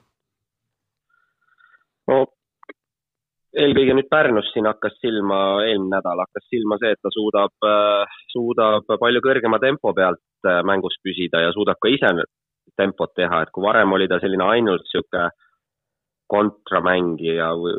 no 2.06 2.24
eelkõige 3.56 3.94
nüüd 3.96 4.08
Pärnus 4.12 4.48
siin 4.52 4.68
hakkas 4.68 4.96
silma, 5.00 5.40
eelmine 5.64 5.96
nädal 5.96 6.20
hakkas 6.24 6.44
silma 6.52 6.78
see, 6.82 6.92
et 6.92 7.00
ta 7.02 7.12
suudab, 7.14 7.68
suudab 8.32 8.90
palju 9.00 9.22
kõrgema 9.24 9.60
tempo 9.62 9.94
pealt 9.96 10.50
mängus 10.68 10.98
püsida 11.02 11.40
ja 11.42 11.54
suudab 11.56 11.80
ka 11.82 11.90
ise 11.90 12.12
tempot 12.76 13.12
teha, 13.16 13.42
et 13.42 13.52
kui 13.54 13.64
varem 13.64 13.92
oli 13.96 14.08
ta 14.10 14.20
selline 14.20 14.44
ainult 14.44 14.84
niisugune 14.84 15.30
kontramängija 16.30 17.52
või 17.56 17.74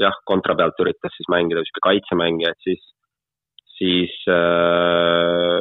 jah, 0.00 0.16
kontra 0.28 0.56
pealt 0.58 0.78
üritas 0.82 1.14
siis 1.16 1.28
mängida, 1.32 1.62
niisugune 1.62 1.86
kaitsemängija, 1.88 2.52
et 2.54 2.66
siis, 2.66 2.84
siis 3.78 4.14
äh, 4.32 5.58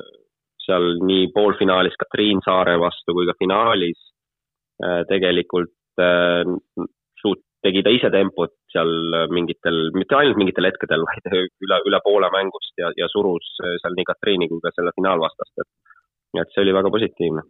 seal 0.66 1.02
nii 1.08 1.32
poolfinaalis 1.36 1.98
Katriin 2.00 2.44
Saare 2.46 2.78
vastu 2.82 3.16
kui 3.18 3.28
ka 3.30 3.36
finaalis 3.40 4.00
äh, 4.84 5.04
tegelikult 5.10 5.76
äh, 6.04 6.46
suut-, 7.22 7.46
tegi 7.66 7.84
ta 7.84 7.94
ise 7.94 8.14
tempot 8.14 8.57
seal 8.78 8.94
mingitel, 9.34 9.90
mitte 9.98 10.18
ainult 10.20 10.40
mingitel 10.40 10.70
hetkedel, 10.70 11.04
vaid 11.10 11.30
üle, 11.66 11.82
üle 11.90 12.02
poole 12.06 12.32
mängust 12.34 12.74
ja, 12.80 12.94
ja 12.98 13.10
surus 13.12 13.50
seal 13.60 13.98
nii 13.98 14.08
Katriini 14.14 14.50
kui 14.52 14.64
ka 14.64 14.74
selle 14.78 14.96
finaalvastast, 14.96 15.56
et 15.66 15.96
et 16.38 16.52
see 16.54 16.62
oli 16.62 16.74
väga 16.76 16.90
positiivne 16.94 17.42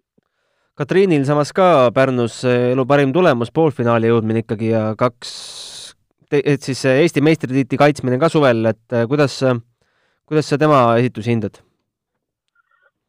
Katriinil 0.78 1.24
samas 1.26 1.50
ka 1.58 1.90
Pärnus 1.90 2.44
elu 2.46 2.84
parim 2.86 3.10
tulemus, 3.10 3.50
poolfinaali 3.50 4.12
jõudmine 4.12 4.44
ikkagi 4.44 4.68
ja 4.70 4.82
kaks, 5.00 5.32
et 6.30 6.62
siis 6.62 6.84
Eesti 6.92 7.24
meistritiitli 7.26 7.80
kaitsmine 7.82 8.20
ka 8.22 8.30
suvel, 8.30 8.62
et 8.70 8.94
äh, 8.94 9.08
kuidas, 9.10 9.40
kuidas 10.30 10.52
sa 10.52 10.60
tema 10.62 10.84
esitusi 11.02 11.34
hindad? 11.34 11.58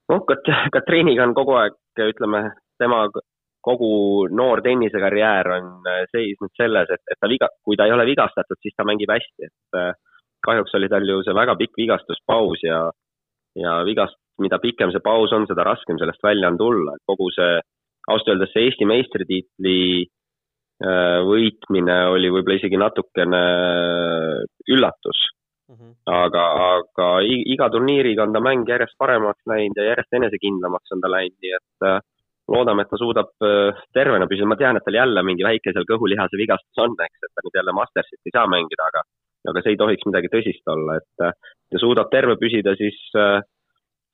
noh, 0.09 0.25
Kat-, 0.25 0.49
Katriiniga 0.73 1.27
on 1.29 1.37
kogu 1.37 1.59
aeg, 1.61 1.77
ütleme, 2.09 2.41
tema 2.81 3.03
kogu 3.69 3.91
noor 4.33 4.63
tennisekarjäär 4.65 5.51
on 5.59 5.89
äh, 5.89 6.05
seisnud 6.15 6.53
selles, 6.57 6.91
et, 6.95 7.05
et 7.13 7.21
ta 7.21 7.31
viga-, 7.31 7.53
kui 7.65 7.77
ta 7.79 7.89
ei 7.89 7.95
ole 7.95 8.07
vigastatud, 8.09 8.61
siis 8.63 8.77
ta 8.77 8.87
mängib 8.89 9.13
hästi, 9.13 9.51
et 9.51 9.81
äh, 9.81 9.93
kahjuks 10.47 10.77
oli 10.79 10.91
tal 10.93 11.07
ju 11.09 11.21
see 11.27 11.37
väga 11.37 11.57
pikk 11.61 11.81
vigastuspaus 11.83 12.65
ja, 12.67 12.83
ja 13.59 13.81
vigast-, 13.89 14.21
mida 14.43 14.61
pikem 14.63 14.93
see 14.95 15.05
paus 15.05 15.35
on, 15.37 15.47
seda 15.51 15.67
raskem 15.67 15.99
sellest 16.01 16.23
välja 16.25 16.53
on 16.53 16.61
tulla, 16.61 16.95
et 16.97 17.05
kogu 17.09 17.31
see, 17.35 17.59
ausalt 18.09 18.35
öeldes 18.35 18.55
see 18.55 18.69
Eesti 18.69 18.89
meistritiitli 18.89 19.81
äh, 20.05 21.19
võitmine 21.29 21.99
oli 22.13 22.31
võib-olla 22.35 22.61
isegi 22.61 22.81
natukene 22.81 23.43
üllatus 24.71 25.25
mm. 25.69 25.75
-hmm. 25.75 25.97
aga, 26.15 26.45
aga 26.69 27.09
iga 27.27 27.71
turniiriga 27.75 28.25
on 28.25 28.37
ta 28.37 28.45
mäng 28.45 28.69
järjest 28.69 28.97
paremaks 28.99 29.43
läinud 29.51 29.77
ja 29.77 29.91
järjest 29.91 30.21
enesekindlamaks 30.21 30.97
on 30.97 31.05
ta 31.05 31.11
läinud, 31.17 31.37
nii 31.43 31.59
et 31.59 31.91
äh, 31.91 32.01
loodame, 32.49 32.85
et 32.85 32.91
ta 32.93 33.01
suudab 33.01 33.31
äh, 33.45 33.85
tervena 33.97 34.29
püsida, 34.31 34.49
ma 34.49 34.57
tean, 34.61 34.79
et 34.79 34.87
tal 34.87 34.99
jälle 34.99 35.25
mingi 35.27 35.47
väike 35.47 35.75
seal 35.75 35.87
kõhulihase 35.89 36.41
vigastus 36.41 36.85
on, 36.85 36.97
eks, 37.05 37.23
et 37.23 37.35
ta 37.35 37.45
nüüd 37.45 37.61
jälle 37.61 37.77
Mastersit 37.77 38.21
ei 38.25 38.35
saa 38.35 38.49
mängida, 38.51 38.91
aga 38.93 39.07
aga 39.49 39.63
see 39.65 39.73
ei 39.73 39.79
tohiks 39.81 40.05
midagi 40.05 40.29
tõsist 40.33 40.67
olla, 40.69 40.99
et 40.99 41.23
ta 41.73 41.81
suudab 41.81 42.11
terve 42.13 42.35
püsida, 42.41 42.75
siis 42.77 42.99
äh, 43.17 43.39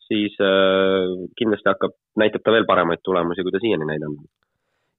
siis 0.08 0.36
äh, 0.40 1.12
kindlasti 1.38 1.70
hakkab, 1.70 1.94
näitab 2.20 2.44
ta 2.44 2.54
veel 2.54 2.66
paremaid 2.68 3.02
tulemusi, 3.04 3.44
kui 3.44 3.54
ta 3.54 3.60
siiani 3.62 3.88
näidanud. 3.88 4.26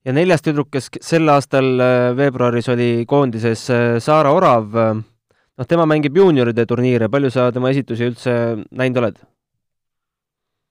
ja 0.06 0.14
neljas 0.14 0.44
tüdruk, 0.46 0.70
kes 0.74 0.90
sel 1.02 1.30
aastal 1.34 1.70
äh, 1.82 2.10
veebruaris 2.18 2.70
oli 2.74 2.90
koondises, 3.10 3.68
äh, 3.74 3.86
Saara 4.04 4.34
Orav, 4.36 4.74
noh, 4.76 5.68
tema 5.70 5.88
mängib 5.90 6.18
juunioride 6.18 6.66
turniire, 6.70 7.10
palju 7.10 7.32
sa 7.34 7.52
tema 7.56 7.72
esitusi 7.74 8.10
üldse 8.12 8.36
näinud 8.72 9.02
oled? 9.04 9.24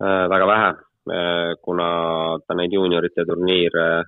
väga 0.04 0.46
vähe, 0.48 0.70
kuna 1.60 1.88
ta 2.46 2.54
neid 2.56 2.72
juuniorite 2.72 3.24
turniire 3.28 4.04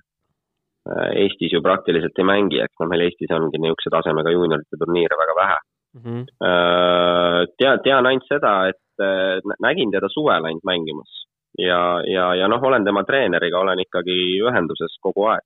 Eestis 0.87 1.51
ju 1.51 1.61
praktiliselt 1.61 2.19
ei 2.19 2.25
mängi, 2.25 2.61
eks 2.63 2.79
noh, 2.79 2.87
meil 2.87 3.03
Eestis 3.07 3.31
ongi 3.35 3.59
niisuguse 3.59 3.91
tasemega 3.91 4.31
juuniorite 4.31 4.79
turniire 4.79 5.17
väga 5.19 5.35
vähe 5.35 5.57
mm. 5.93 6.01
-hmm. 6.03 6.23
tea, 7.57 7.77
tean 7.83 8.05
ainult 8.05 8.27
seda, 8.27 8.53
et 8.71 9.03
äh, 9.03 9.41
nägin 9.59 9.91
teda 9.91 10.07
suvel 10.09 10.45
ainult 10.45 10.63
mängimas 10.63 11.27
ja, 11.57 12.01
ja, 12.05 12.35
ja 12.35 12.47
noh, 12.47 12.63
olen 12.63 12.85
tema 12.85 13.03
treeneriga, 13.03 13.59
olen 13.59 13.79
ikkagi 13.79 14.17
ühenduses 14.47 14.97
kogu 15.01 15.27
aeg. 15.33 15.43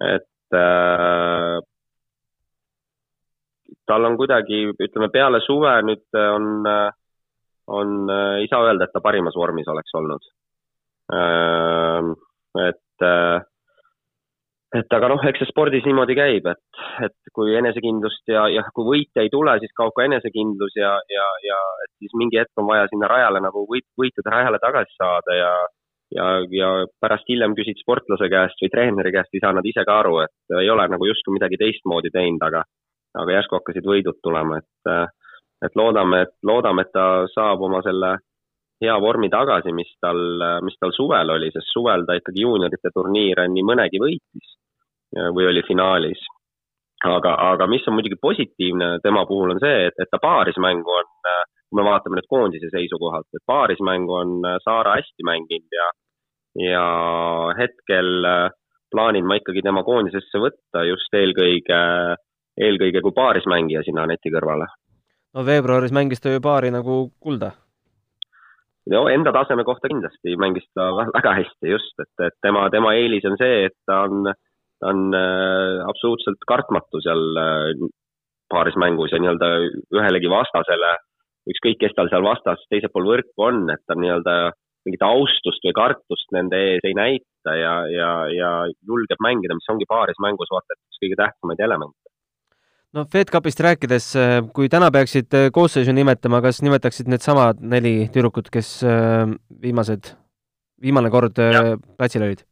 et 0.00 0.58
äh, 0.58 1.60
tal 3.86 4.04
on 4.04 4.16
kuidagi, 4.16 4.64
ütleme 4.72 5.08
peale 5.12 5.40
suve 5.40 5.74
nüüd 5.86 6.20
on, 6.34 6.66
on, 7.66 7.98
ei 8.40 8.48
saa 8.50 8.64
öelda, 8.66 8.84
et 8.84 8.92
ta 8.92 9.00
parimas 9.00 9.36
vormis 9.36 9.68
oleks 9.68 9.94
olnud 9.94 10.22
äh,. 10.22 10.41
Et 11.12 13.06
äh, 13.06 13.40
et 14.72 14.94
aga 14.96 15.10
noh, 15.12 15.20
eks 15.28 15.42
see 15.42 15.50
spordis 15.50 15.84
niimoodi 15.84 16.14
käib, 16.16 16.46
et, 16.48 16.82
et 17.04 17.32
kui 17.36 17.52
enesekindlust 17.58 18.32
ja, 18.32 18.46
ja 18.48 18.62
kui 18.72 18.86
võite 18.86 19.24
ei 19.24 19.28
tule, 19.32 19.58
siis 19.60 19.72
kaob 19.76 19.92
ka 19.96 20.06
enesekindlus 20.06 20.78
ja, 20.78 20.94
ja, 21.12 21.26
ja 21.44 21.58
et 21.84 21.92
siis 22.00 22.14
mingi 22.16 22.40
hetk 22.40 22.62
on 22.62 22.70
vaja 22.70 22.88
sinna 22.88 23.10
rajale 23.12 23.42
nagu 23.44 23.66
võit, 23.68 23.84
võitude 24.00 24.32
rajale 24.32 24.60
tagasi 24.62 24.96
saada 24.96 25.36
ja 25.36 25.52
ja, 26.12 26.26
ja 26.52 26.70
pärast 27.00 27.28
hiljem 27.28 27.54
küsid 27.56 27.80
sportlase 27.80 28.28
käest 28.32 28.60
või 28.60 28.72
treeneri 28.72 29.12
käest, 29.14 29.32
ei 29.32 29.40
saa 29.44 29.52
nad 29.56 29.66
ise 29.68 29.84
ka 29.88 29.98
aru, 30.02 30.18
et 30.24 30.56
ei 30.60 30.68
ole 30.72 30.84
nagu 30.92 31.08
justkui 31.08 31.36
midagi 31.38 31.60
teistmoodi 31.60 32.12
teinud, 32.12 32.42
aga 32.48 32.64
aga 33.20 33.36
järsku 33.36 33.58
hakkasid 33.58 33.88
võidud 33.88 34.20
tulema, 34.24 34.60
et 34.60 34.92
et 35.62 35.76
loodame, 35.78 36.24
et 36.26 36.34
loodame, 36.48 36.84
et 36.84 36.92
ta 36.96 37.06
saab 37.32 37.60
oma 37.68 37.82
selle 37.84 38.16
hea 38.82 38.98
vormi 39.00 39.30
tagasi, 39.30 39.72
mis 39.76 39.90
tal, 40.02 40.20
mis 40.66 40.76
tal 40.80 40.92
suvel 40.96 41.30
oli, 41.36 41.50
sest 41.54 41.70
suvel 41.70 42.06
ta 42.06 42.16
ikkagi 42.18 42.44
juuniorite 42.44 42.90
turniire 42.94 43.46
nii 43.48 43.64
mõnegi 43.68 44.00
võitis 44.02 44.54
või 45.36 45.48
oli 45.50 45.62
finaalis. 45.68 46.22
aga, 47.04 47.34
aga 47.50 47.66
mis 47.66 47.86
on 47.88 47.96
muidugi 47.96 48.16
positiivne 48.22 48.98
tema 49.02 49.24
puhul 49.26 49.50
on 49.54 49.60
see, 49.62 49.86
et, 49.88 49.96
et 49.98 50.10
ta 50.10 50.20
paarismängu 50.22 50.92
on, 50.98 51.08
kui 51.68 51.78
me 51.80 51.84
vaatame 51.88 52.18
nüüd 52.18 52.28
koondise 52.30 52.70
seisukohalt, 52.70 53.26
et 53.34 53.42
paarismängu 53.46 54.14
on 54.14 54.34
Saara 54.64 54.96
hästi 55.00 55.26
mänginud 55.26 55.78
ja, 55.78 55.88
ja 56.68 56.84
hetkel 57.58 58.28
plaanin 58.92 59.26
ma 59.26 59.40
ikkagi 59.40 59.64
tema 59.66 59.82
koondisesse 59.82 60.38
võtta 60.38 60.84
just 60.86 61.18
eelkõige, 61.18 61.80
eelkõige 62.68 63.02
kui 63.02 63.18
paarismängija 63.18 63.82
sinna 63.82 64.06
Aneti 64.06 64.30
kõrvale. 64.30 64.70
no 65.34 65.46
veebruaris 65.46 65.92
mängis 65.92 66.22
ta 66.22 66.30
ju 66.30 66.40
paari 66.44 66.70
nagu 66.70 67.08
kulda 67.20 67.50
no 68.90 69.04
enda 69.08 69.32
taseme 69.32 69.64
kohta 69.64 69.90
kindlasti 69.92 70.34
mängis 70.40 70.66
ta 70.74 70.90
väga 70.96 71.36
hästi 71.38 71.70
just, 71.70 71.94
et, 72.02 72.26
et 72.26 72.34
tema, 72.42 72.64
tema 72.70 72.94
eelis 72.98 73.26
on 73.28 73.38
see, 73.38 73.66
et 73.68 73.76
ta 73.86 74.02
on 74.08 74.32
ta 74.82 74.90
on 74.90 75.14
äh, 75.14 75.78
absoluutselt 75.86 76.42
kartmatu 76.50 77.00
seal 77.04 77.22
äh, 77.38 77.70
paaris 78.50 78.76
mängus 78.76 79.14
ja 79.14 79.20
nii-öelda 79.22 79.50
ühelegi 79.94 80.30
vastasele, 80.32 80.96
ükskõik, 81.52 81.78
kes 81.80 81.94
tal 81.96 82.10
seal 82.10 82.26
vastas 82.26 82.66
teisel 82.70 82.90
pool 82.92 83.06
võrku 83.12 83.46
on, 83.46 83.64
et 83.72 83.82
ta 83.86 83.96
nii-öelda 83.98 84.36
mingit 84.86 85.04
austust 85.06 85.62
või 85.62 85.74
kartust 85.78 86.34
nende 86.34 86.58
ees 86.72 86.86
ei 86.88 86.96
näita 86.98 87.54
ja, 87.54 87.74
ja, 87.94 88.10
ja 88.34 88.50
julgeb 88.90 89.22
mängida, 89.22 89.54
mis 89.54 89.70
ongi 89.70 89.86
paaris 89.88 90.18
mängus 90.22 90.50
vaata 90.50 90.74
et 90.74 90.82
üks 90.82 91.02
kõige 91.04 91.18
tähtsamaid 91.22 91.62
elemente. 91.62 92.01
No 92.96 93.04
Fed 93.12 93.32
Cupist 93.32 93.60
rääkides, 93.64 94.08
äh, 94.16 94.38
kui 94.54 94.68
täna 94.72 94.90
peaksid 94.94 95.34
koosseisu 95.52 95.94
nimetama, 95.96 96.42
kas 96.44 96.62
nimetaksid 96.62 97.10
needsamad 97.12 97.60
neli 97.60 98.08
tüdrukut, 98.12 98.50
kes 98.52 98.80
viimased, 99.62 100.14
viimane 100.82 101.10
kord 101.10 101.38
ja. 101.38 101.76
platsil 101.96 102.24
olid? 102.28 102.46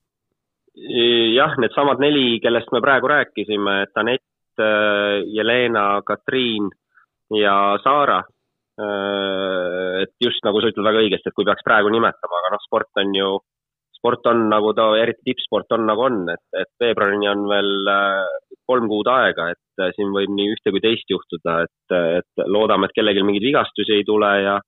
jah, 1.40 1.56
needsamad 1.60 2.00
neli, 2.02 2.40
kellest 2.42 2.72
me 2.74 2.80
praegu 2.84 3.08
rääkisime, 3.10 3.86
Tanett, 3.94 4.24
äh, 4.60 5.20
Jelena, 5.36 6.02
Katriin 6.06 6.70
ja 7.36 7.78
Saara. 7.84 8.22
Äh, 8.80 10.02
et 10.04 10.14
just 10.24 10.44
nagu 10.46 10.60
sa 10.60 10.70
ütled 10.70 10.86
väga 10.86 11.02
õigesti, 11.04 11.30
et 11.30 11.36
kui 11.36 11.48
peaks 11.48 11.64
praegu 11.66 11.92
nimetama, 11.92 12.40
aga 12.40 12.54
noh, 12.54 12.62
sport 12.64 13.02
on 13.02 13.14
ju, 13.16 13.32
sport 13.98 14.30
on 14.32 14.46
nagu 14.48 14.72
ta, 14.76 14.88
eriti 15.00 15.30
tippsport 15.30 15.76
on 15.76 15.84
nagu 15.90 16.06
on, 16.06 16.22
et, 16.32 16.44
et 16.56 16.70
veebruarini 16.80 17.28
on 17.28 17.44
veel 17.50 17.92
äh, 17.92 18.49
kolm 18.70 18.88
kuud 18.90 19.10
aega, 19.10 19.50
et 19.52 19.94
siin 19.96 20.12
võib 20.14 20.32
nii 20.34 20.54
ühte 20.54 20.72
kui 20.74 20.82
teist 20.84 21.10
juhtuda, 21.10 21.60
et, 21.66 21.94
et 22.20 22.44
loodame, 22.46 22.86
et 22.86 22.96
kellelgi 22.96 23.24
mingeid 23.26 23.48
vigastusi 23.50 23.96
ei 23.98 24.04
tule 24.08 24.30
ja, 24.44 24.58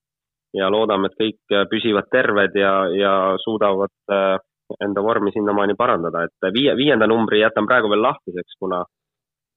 ja 0.58 0.70
loodame, 0.72 1.10
et 1.10 1.18
kõik 1.20 1.58
püsivad 1.70 2.08
terved 2.12 2.58
ja, 2.58 2.72
ja 2.98 3.12
suudavad 3.44 3.94
äh, 4.12 4.34
enda 4.82 5.04
vormi 5.04 5.32
sinnamaani 5.34 5.76
parandada, 5.78 6.26
et 6.26 6.50
viie, 6.54 6.74
viienda 6.78 7.08
numbri 7.10 7.42
jätan 7.42 7.68
praegu 7.68 7.90
veel 7.92 8.02
lahtiseks, 8.04 8.58
kuna, 8.60 8.82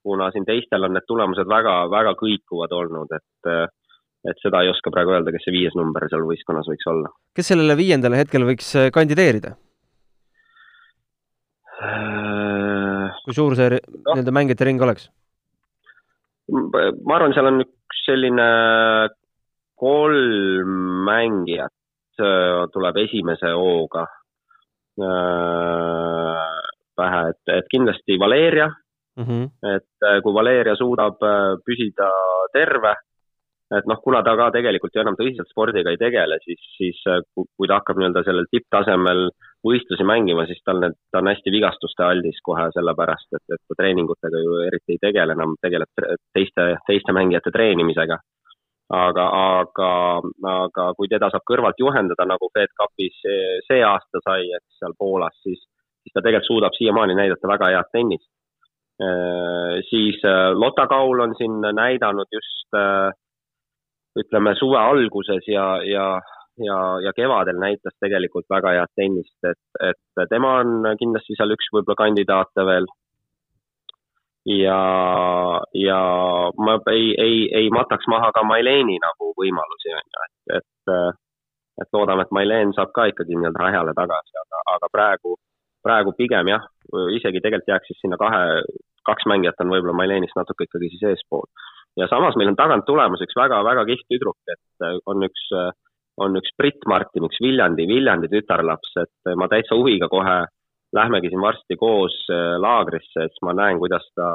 kuna 0.04 0.30
siin 0.34 0.46
teistel 0.48 0.88
on 0.88 0.96
need 0.98 1.08
tulemused 1.08 1.50
väga, 1.50 1.80
väga 1.92 2.16
kõikuvad 2.20 2.76
olnud, 2.76 3.18
et 3.18 3.74
et 4.26 4.40
seda 4.42 4.64
ei 4.64 4.72
oska 4.72 4.90
praegu 4.94 5.14
öelda, 5.14 5.30
kes 5.34 5.44
see 5.46 5.54
viies 5.54 5.76
number 5.78 6.08
seal 6.10 6.26
võistkonnas 6.26 6.70
võiks 6.72 6.90
olla. 6.90 7.12
kes 7.38 7.52
sellele 7.54 7.78
viiendale 7.78 8.18
hetkel 8.24 8.48
võiks 8.48 8.72
äh, 8.80 8.90
kandideerida? 8.94 9.54
Äh, 13.26 13.28
kui 13.28 13.38
suur 13.38 13.56
see 13.58 13.70
no. 13.74 13.80
nii-öelda 14.14 14.34
mängijate 14.40 14.70
ring 14.70 14.82
oleks? 14.82 15.10
ma 16.46 17.16
arvan, 17.18 17.34
seal 17.34 17.50
on 17.50 17.64
üks 17.64 18.04
selline 18.06 18.50
kolm 19.82 20.76
mängijat 21.08 22.22
äh, 22.22 22.68
tuleb 22.74 23.02
esimese 23.02 23.50
hooga 23.58 24.06
Äh, 24.96 26.60
pähe, 26.96 27.24
et, 27.34 27.42
et 27.52 27.66
kindlasti 27.68 28.16
Valeria 28.20 28.70
mm. 29.18 29.24
-hmm. 29.24 29.50
et 29.76 30.24
kui 30.24 30.34
Valeria 30.34 30.76
suudab 30.80 31.20
püsida 31.66 32.08
terve, 32.54 32.94
et 33.76 33.90
noh, 33.92 34.00
kuna 34.04 34.24
ta 34.24 34.38
ka 34.40 34.52
tegelikult 34.56 34.96
ju 34.96 35.02
enam 35.02 35.18
tõsiselt 35.20 35.52
spordiga 35.52 35.92
ei 35.92 36.00
tegele, 36.00 36.40
siis, 36.46 36.62
siis 36.78 37.02
kui 37.36 37.68
ta 37.68 37.82
hakkab 37.82 38.00
nii-öelda 38.00 38.24
sellel 38.24 38.48
tipptasemel 38.52 39.28
võistlusi 39.66 40.06
mängima, 40.06 40.46
siis 40.46 40.62
tal 40.66 40.80
need, 40.84 40.96
ta 41.12 41.24
on 41.24 41.32
hästi 41.32 41.52
vigastuste 41.54 42.06
aldis 42.06 42.38
kohe 42.46 42.68
sellepärast, 42.76 43.28
et, 43.38 43.46
et 43.58 43.62
ta 43.66 43.78
treeningutega 43.82 44.42
ju 44.44 44.62
eriti 44.68 44.96
ei 44.96 45.02
tegele 45.02 45.34
enam, 45.38 45.58
tegeleb 45.62 46.06
teiste, 46.36 46.68
teiste 46.88 47.16
mängijate 47.18 47.54
treenimisega 47.56 48.20
aga, 48.94 49.26
aga, 49.34 49.90
aga 50.52 50.86
kui 50.98 51.10
teda 51.10 51.30
saab 51.34 51.46
kõrvalt 51.50 51.80
juhendada, 51.82 52.28
nagu 52.30 52.50
Fed 52.54 52.74
Cupis 52.78 53.18
see, 53.24 53.60
see 53.68 53.82
aasta 53.84 54.22
sai, 54.26 54.46
eks 54.54 54.80
seal 54.82 54.94
Poolas, 55.00 55.36
siis, 55.42 55.62
siis 56.04 56.14
ta 56.14 56.22
tegelikult 56.22 56.50
suudab 56.50 56.78
siiamaani 56.78 57.18
näidata 57.18 57.50
väga 57.50 57.72
head 57.74 57.92
tennist. 57.94 58.30
Äh, 59.02 59.82
siis 59.90 60.22
äh, 60.24 60.54
Lotta 60.56 60.88
Kaul 60.88 61.20
on 61.20 61.36
siin 61.36 61.60
näidanud 61.62 62.30
just 62.32 62.78
äh, 62.78 63.12
ütleme 64.16 64.56
suve 64.56 64.78
alguses 64.80 65.48
ja, 65.48 65.82
ja, 65.84 66.22
ja, 66.64 66.78
ja 67.04 67.14
kevadel 67.16 67.60
näitas 67.60 67.96
tegelikult 68.00 68.46
väga 68.50 68.76
head 68.78 68.94
tennist, 68.96 69.38
et, 69.50 69.82
et 69.90 70.30
tema 70.30 70.60
on 70.62 70.96
kindlasti 71.00 71.38
seal 71.38 71.52
üks 71.56 71.72
võib-olla 71.74 72.00
kandidaate 72.04 72.66
veel 72.68 72.88
ja, 74.46 74.80
ja 75.74 76.00
ma 76.58 76.78
ei, 76.94 77.14
ei, 77.18 77.38
ei 77.62 77.70
mataks 77.74 78.08
maha 78.08 78.32
ka 78.36 78.44
Maileeni 78.46 78.98
nagu 79.02 79.32
võimalusi, 79.40 79.94
on 79.98 80.06
ju, 80.06 80.28
et, 80.28 80.60
et, 80.60 80.96
et 81.82 81.98
loodame, 81.98 82.26
et 82.26 82.36
Maileen 82.36 82.74
saab 82.78 82.94
ka 82.96 83.10
ikkagi 83.12 83.36
nii-öelda 83.36 83.64
rajale 83.66 83.96
tagasi, 83.98 84.38
aga, 84.44 84.66
aga 84.78 84.92
praegu, 84.94 85.38
praegu 85.86 86.14
pigem 86.18 86.54
jah, 86.54 86.68
isegi 87.18 87.42
tegelikult 87.42 87.74
jääks 87.74 87.92
siis 87.92 88.04
sinna 88.04 88.20
kahe, 88.22 88.62
kaks 89.10 89.26
mängijat 89.30 89.66
on 89.66 89.74
võib-olla 89.74 89.98
Maileenist 89.98 90.38
natuke 90.38 90.70
ikkagi 90.70 90.94
siis 90.94 91.10
eespool. 91.14 91.50
ja 91.98 92.08
samas 92.12 92.38
meil 92.38 92.52
on 92.52 92.60
tagant 92.60 92.86
tulemas 92.86 93.22
üks 93.26 93.38
väga-väga 93.40 93.86
kihvt 93.90 94.08
tüdruk, 94.12 94.38
et 94.52 94.88
on 95.10 95.26
üks, 95.26 95.50
on 96.18 96.38
üks 96.40 96.54
Brit 96.58 96.86
Martin, 96.88 97.26
üks 97.28 97.40
Viljandi, 97.44 97.88
Viljandi 97.90 98.30
tütarlaps, 98.32 98.94
et 99.02 99.36
ma 99.36 99.50
täitsa 99.52 99.76
huviga 99.76 100.08
kohe 100.12 100.44
lähmegi 100.96 101.32
siin 101.32 101.44
varsti 101.44 101.78
koos 101.80 102.16
äh, 102.32 102.56
laagrisse, 102.62 103.26
et 103.26 103.34
siis 103.34 103.44
ma 103.46 103.56
näen, 103.58 103.80
kuidas 103.82 104.06
ta, 104.16 104.30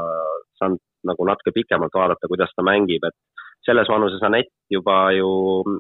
saan 0.61 0.77
nagu 1.09 1.25
natuke 1.25 1.55
pikemalt 1.57 1.95
vaadata, 1.97 2.29
kuidas 2.29 2.53
ta 2.57 2.65
mängib, 2.67 3.07
et 3.09 3.17
selles 3.65 3.89
vanuses 3.89 4.23
Anett 4.25 4.53
juba 4.73 5.13
ju 5.17 5.29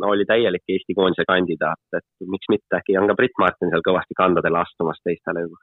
oli 0.08 0.24
täielik 0.28 0.64
Eesti 0.68 0.96
koondise 0.96 1.24
kandidaat, 1.28 1.80
et 1.96 2.28
miks 2.32 2.48
mitte, 2.52 2.68
äkki 2.76 2.96
on 3.00 3.08
ka 3.10 3.16
Brit 3.18 3.36
Martin 3.40 3.72
seal 3.72 3.84
kõvasti 3.84 4.16
kandadele 4.16 4.60
astumas 4.60 5.00
teistele 5.04 5.46
juba. 5.46 5.60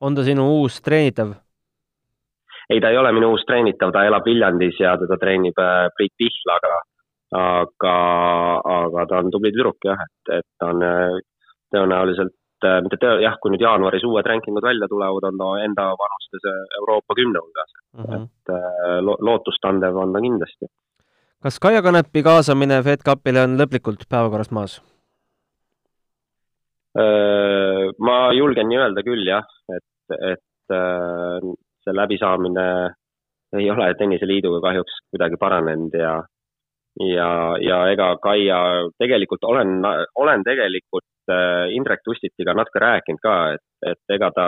on 0.00 0.14
ta 0.14 0.26
sinu 0.26 0.46
uus 0.60 0.80
treenitav? 0.82 1.34
ei, 2.70 2.80
ta 2.80 2.90
ei 2.90 2.98
ole 2.98 3.12
minu 3.12 3.32
uus 3.34 3.44
treenitav, 3.46 3.92
ta 3.94 4.04
elab 4.06 4.26
Viljandis 4.26 4.78
ja 4.80 4.96
teda 5.00 5.18
treenib 5.18 5.58
äh, 5.58 5.88
Priit 5.96 6.14
Pihl, 6.18 6.54
aga 7.36 7.94
aga, 8.74 9.06
ta 9.06 9.18
on 9.22 9.30
tubli 9.30 9.52
tüdruk 9.54 9.84
jah, 9.86 10.00
et, 10.06 10.34
et 10.40 10.46
ta 10.58 10.72
on 10.72 10.82
äh, 10.82 11.18
tõenäoliselt 11.70 12.34
Äh, 12.64 12.80
mitte 12.84 12.98
tea, 13.00 13.14
jah, 13.24 13.38
kui 13.40 13.54
nüüd 13.54 13.62
jaanuaris 13.64 14.04
uued 14.04 14.26
rankingud 14.28 14.64
välja 14.64 14.88
tulevad, 14.90 15.24
on 15.30 15.38
ta 15.40 15.48
enda 15.64 15.86
vanustes 15.96 16.42
Euroopa 16.80 17.16
kümne 17.16 17.40
hulgas 17.40 17.70
mm, 17.72 18.04
-hmm. 18.04 18.24
et 18.24 18.52
äh, 18.52 18.98
lo 19.06 19.16
lootustandev 19.20 19.96
on 19.96 20.12
ta 20.12 20.20
kindlasti. 20.20 20.68
kas 21.42 21.58
Kaia 21.58 21.82
Kanepi 21.82 22.22
kaasamine 22.22 22.82
Fed 22.82 23.00
Cupile 23.08 23.44
on 23.46 23.56
lõplikult 23.60 24.04
päevakorrast 24.10 24.52
maas? 24.52 24.76
Äh, 27.00 27.88
ma 27.98 28.18
julgen 28.36 28.68
nii 28.68 28.82
öelda 28.82 29.06
küll 29.08 29.24
jah, 29.24 29.46
et, 29.76 30.16
et 30.32 30.76
see 31.84 31.96
läbisaamine 31.96 32.66
ei 33.56 33.70
ole 33.70 33.88
Tenniseliiduga 33.94 34.60
kahjuks 34.68 35.00
kuidagi 35.10 35.40
paranenud 35.40 35.96
ja 35.96 36.12
ja, 36.96 37.30
ja 37.60 37.78
ega 37.92 38.16
Kaia, 38.22 38.58
tegelikult 38.98 39.44
olen, 39.44 39.78
olen 40.14 40.42
tegelikult 40.44 41.06
Äh, 41.30 41.70
Indrek 41.76 42.00
Tustitiga 42.04 42.54
natuke 42.56 42.80
rääkinud 42.82 43.20
ka, 43.22 43.34
et, 43.54 43.64
et 43.92 44.14
ega 44.16 44.30
ta 44.34 44.46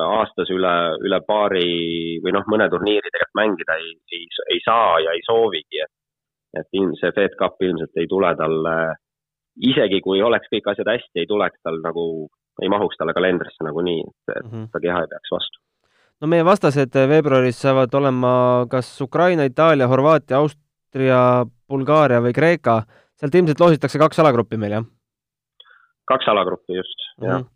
aastas 0.00 0.50
üle, 0.54 0.72
üle 1.06 1.18
paari 1.26 2.18
või 2.24 2.32
noh, 2.34 2.46
mõne 2.50 2.68
turniiri 2.72 3.10
tegelikult 3.10 3.38
mängida 3.38 3.76
ei, 3.82 3.92
ei, 4.16 4.26
ei 4.54 4.60
saa 4.64 4.98
ja 5.04 5.14
ei 5.16 5.22
soovigi, 5.26 5.82
et 5.84 5.96
et 6.60 6.66
see 6.98 7.12
Fed 7.14 7.36
Cup 7.38 7.62
ilmselt 7.62 8.00
ei 8.00 8.08
tule 8.10 8.30
talle, 8.38 8.74
isegi 9.70 10.00
kui 10.02 10.22
oleks 10.22 10.50
kõik 10.50 10.66
asjad 10.72 10.88
hästi, 10.90 11.22
ei 11.22 11.28
tuleks 11.30 11.60
tal 11.62 11.78
nagu, 11.84 12.04
ei 12.58 12.70
mahuks 12.72 12.98
talle 12.98 13.14
kalendrisse 13.14 13.62
nagunii, 13.62 14.00
et, 14.08 14.34
et 14.34 14.42
mm 14.42 14.50
-hmm. 14.50 14.70
ta 14.72 14.80
keha 14.82 15.04
ei 15.04 15.10
peaks 15.12 15.34
vastu. 15.36 15.62
no 16.20 16.26
meie 16.26 16.44
vastased 16.44 16.98
veebruaris 17.12 17.62
saavad 17.62 17.94
olema 17.94 18.32
kas 18.70 18.90
Ukraina, 19.00 19.44
Itaalia, 19.44 19.86
Horvaatia, 19.86 20.42
Austria, 20.42 21.46
Bulgaaria 21.70 22.20
või 22.24 22.34
Kreeka, 22.36 22.80
sealt 23.20 23.36
ilmselt 23.38 23.62
loositakse 23.62 24.00
kaks 24.02 24.20
alagruppi 24.22 24.58
meil, 24.60 24.78
jah? 24.78 24.88
kaks 26.10 26.28
alagruppi 26.32 26.74
just 26.74 27.06
mm, 27.20 27.26
-hmm. 27.26 27.30
jah. 27.30 27.48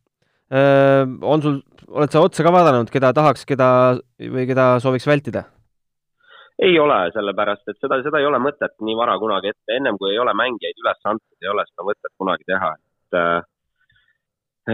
On 1.23 1.43
sul, 1.43 1.59
oled 1.89 2.13
sa 2.13 2.23
otsa 2.23 2.45
ka 2.47 2.53
vaadanud, 2.55 2.91
keda 2.93 3.11
tahaks, 3.17 3.43
keda 3.49 3.99
või 4.21 4.47
keda 4.47 4.79
sooviks 4.85 5.09
vältida? 5.11 5.49
ei 6.63 6.79
ole, 6.79 6.99
sellepärast 7.15 7.69
et 7.69 7.81
seda, 7.83 7.99
seda 8.05 8.21
ei 8.23 8.27
ole 8.29 8.39
mõtet 8.39 8.77
nii 8.87 8.95
vara 8.95 9.17
kunagi 9.19 9.51
ette, 9.51 9.75
ennem 9.75 9.99
kui 9.99 10.13
ei 10.13 10.21
ole 10.23 10.35
mängijaid 10.39 10.79
üles 10.85 11.01
antud, 11.11 11.39
ei 11.43 11.51
ole 11.51 11.65
seda 11.67 11.87
mõtet 11.89 12.13
kunagi 12.19 12.47
teha, 12.47 12.71
et 12.79 13.19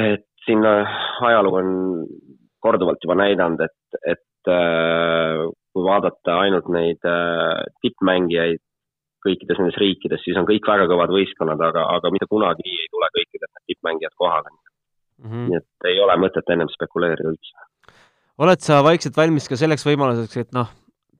et 0.00 0.26
siin 0.44 0.64
ajalugu 0.64 1.57
on 1.57 1.70
korduvalt 2.61 3.00
juba 3.05 3.16
näidanud, 3.18 3.64
et, 3.64 4.00
et 4.12 4.50
kui 5.72 5.87
vaadata 5.87 6.37
ainult 6.44 6.68
neid 6.68 7.09
tippmängijaid 7.83 8.61
kõikides 9.25 9.61
nendes 9.61 9.79
riikides, 9.81 10.23
siis 10.25 10.39
on 10.41 10.49
kõik 10.49 10.67
väga 10.67 10.89
kõvad 10.91 11.13
võistkonnad, 11.15 11.63
aga, 11.71 11.87
aga 11.97 12.13
mitte 12.15 12.29
kunagi 12.31 12.67
ei 12.67 12.91
tule 12.93 13.09
kõikidel 13.17 13.51
need 13.51 13.73
tippmängijad 13.73 14.15
kohale 14.21 14.51
mm. 14.51 15.31
-hmm. 15.31 15.49
nii 15.49 15.59
et 15.61 15.91
ei 15.93 16.01
ole 16.05 16.17
mõtet 16.25 16.55
ennem 16.55 16.71
spekuleerida 16.73 17.33
üldse. 17.33 17.67
oled 18.39 18.61
sa 18.65 18.83
vaikselt 18.85 19.17
valmis 19.17 19.49
ka 19.49 19.57
selleks 19.57 19.87
võimaluseks, 19.87 20.37
et 20.45 20.57
noh, 20.57 20.71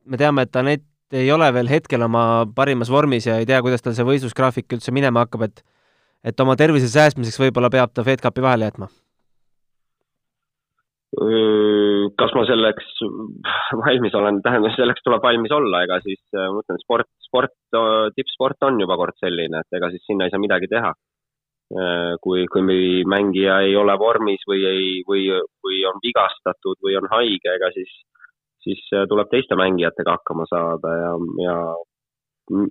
me 0.05 0.17
teame, 0.17 0.43
et 0.43 0.57
Anett 0.57 0.87
ei 1.13 1.33
ole 1.33 1.53
veel 1.55 1.69
hetkel 1.69 2.03
oma 2.03 2.47
parimas 2.55 2.91
vormis 2.91 3.27
ja 3.27 3.37
ei 3.39 3.47
tea, 3.47 3.61
kuidas 3.63 3.83
tal 3.83 3.95
see 3.95 4.07
võistlusgraafik 4.07 4.73
üldse 4.73 4.93
minema 4.93 5.27
hakkab, 5.27 5.49
et 5.51 5.65
et 6.25 6.41
oma 6.41 6.57
tervise 6.57 6.89
säästmiseks 6.89 7.41
võib-olla 7.41 7.71
peab 7.73 7.95
ta 7.95 8.05
Fed 8.05 8.21
Cupi 8.21 8.43
vahele 8.45 8.69
jätma 8.69 8.91
kas 11.21 12.33
ma 12.33 12.47
selleks 12.49 12.87
valmis 13.83 14.15
olen, 14.17 14.41
tähendab, 14.45 14.73
selleks 14.73 15.05
tuleb 15.05 15.23
valmis 15.25 15.53
olla, 15.53 15.83
ega 15.85 15.99
siis 16.05 16.21
ma 16.33 16.63
ütlen, 16.63 16.81
sport, 16.81 17.11
sport, 17.27 17.57
tippsport 18.17 18.69
on 18.69 18.81
juba 18.81 18.97
kord 18.97 19.19
selline, 19.21 19.61
et 19.61 19.77
ega 19.79 19.91
siis 19.93 20.07
sinna 20.09 20.27
ei 20.27 20.33
saa 20.33 20.41
midagi 20.41 20.71
teha. 20.71 20.95
kui, 22.25 22.49
kui 22.51 23.05
mängija 23.07 23.61
ei 23.63 23.77
ole 23.79 23.95
vormis 23.99 24.41
või 24.49 24.65
ei, 24.67 24.87
või, 25.07 25.29
või 25.63 25.85
on 25.87 26.01
vigastatud 26.03 26.81
või 26.83 26.97
on 26.99 27.07
haige, 27.13 27.53
ega 27.53 27.69
siis, 27.77 27.93
siis 28.65 28.81
tuleb 29.13 29.31
teiste 29.31 29.55
mängijatega 29.55 30.17
hakkama 30.17 30.49
saada 30.51 30.97
ja, 30.99 31.13
ja 31.45 31.55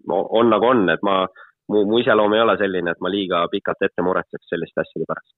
on 0.09 0.51
nagu 0.51 0.67
on, 0.73 0.83
et 0.91 1.05
ma, 1.07 1.21
mu, 1.71 1.85
mu 1.87 2.01
iseloom 2.03 2.35
ei 2.35 2.43
ole 2.43 2.57
selline, 2.59 2.91
et 2.91 2.99
ma 2.99 3.13
liiga 3.13 3.45
pikalt 3.53 3.87
ette 3.87 4.03
muretseks 4.03 4.51
selliste 4.51 4.83
asjade 4.83 5.07
pärast 5.07 5.37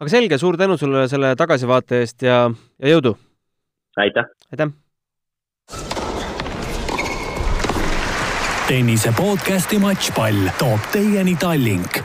aga 0.00 0.10
selge, 0.10 0.38
suur 0.38 0.58
tänu 0.58 0.78
sulle 0.80 1.06
selle 1.10 1.34
tagasivaate 1.38 2.00
eest 2.02 2.24
ja, 2.26 2.48
ja 2.82 2.94
jõudu! 2.96 3.14
aitäh! 4.00 4.26
aitäh! 4.52 4.72
tennise 8.68 9.12
podcasti 9.16 9.78
Matšpall 9.78 10.50
toob 10.58 10.92
teieni 10.92 11.36
Tallink 11.40 12.02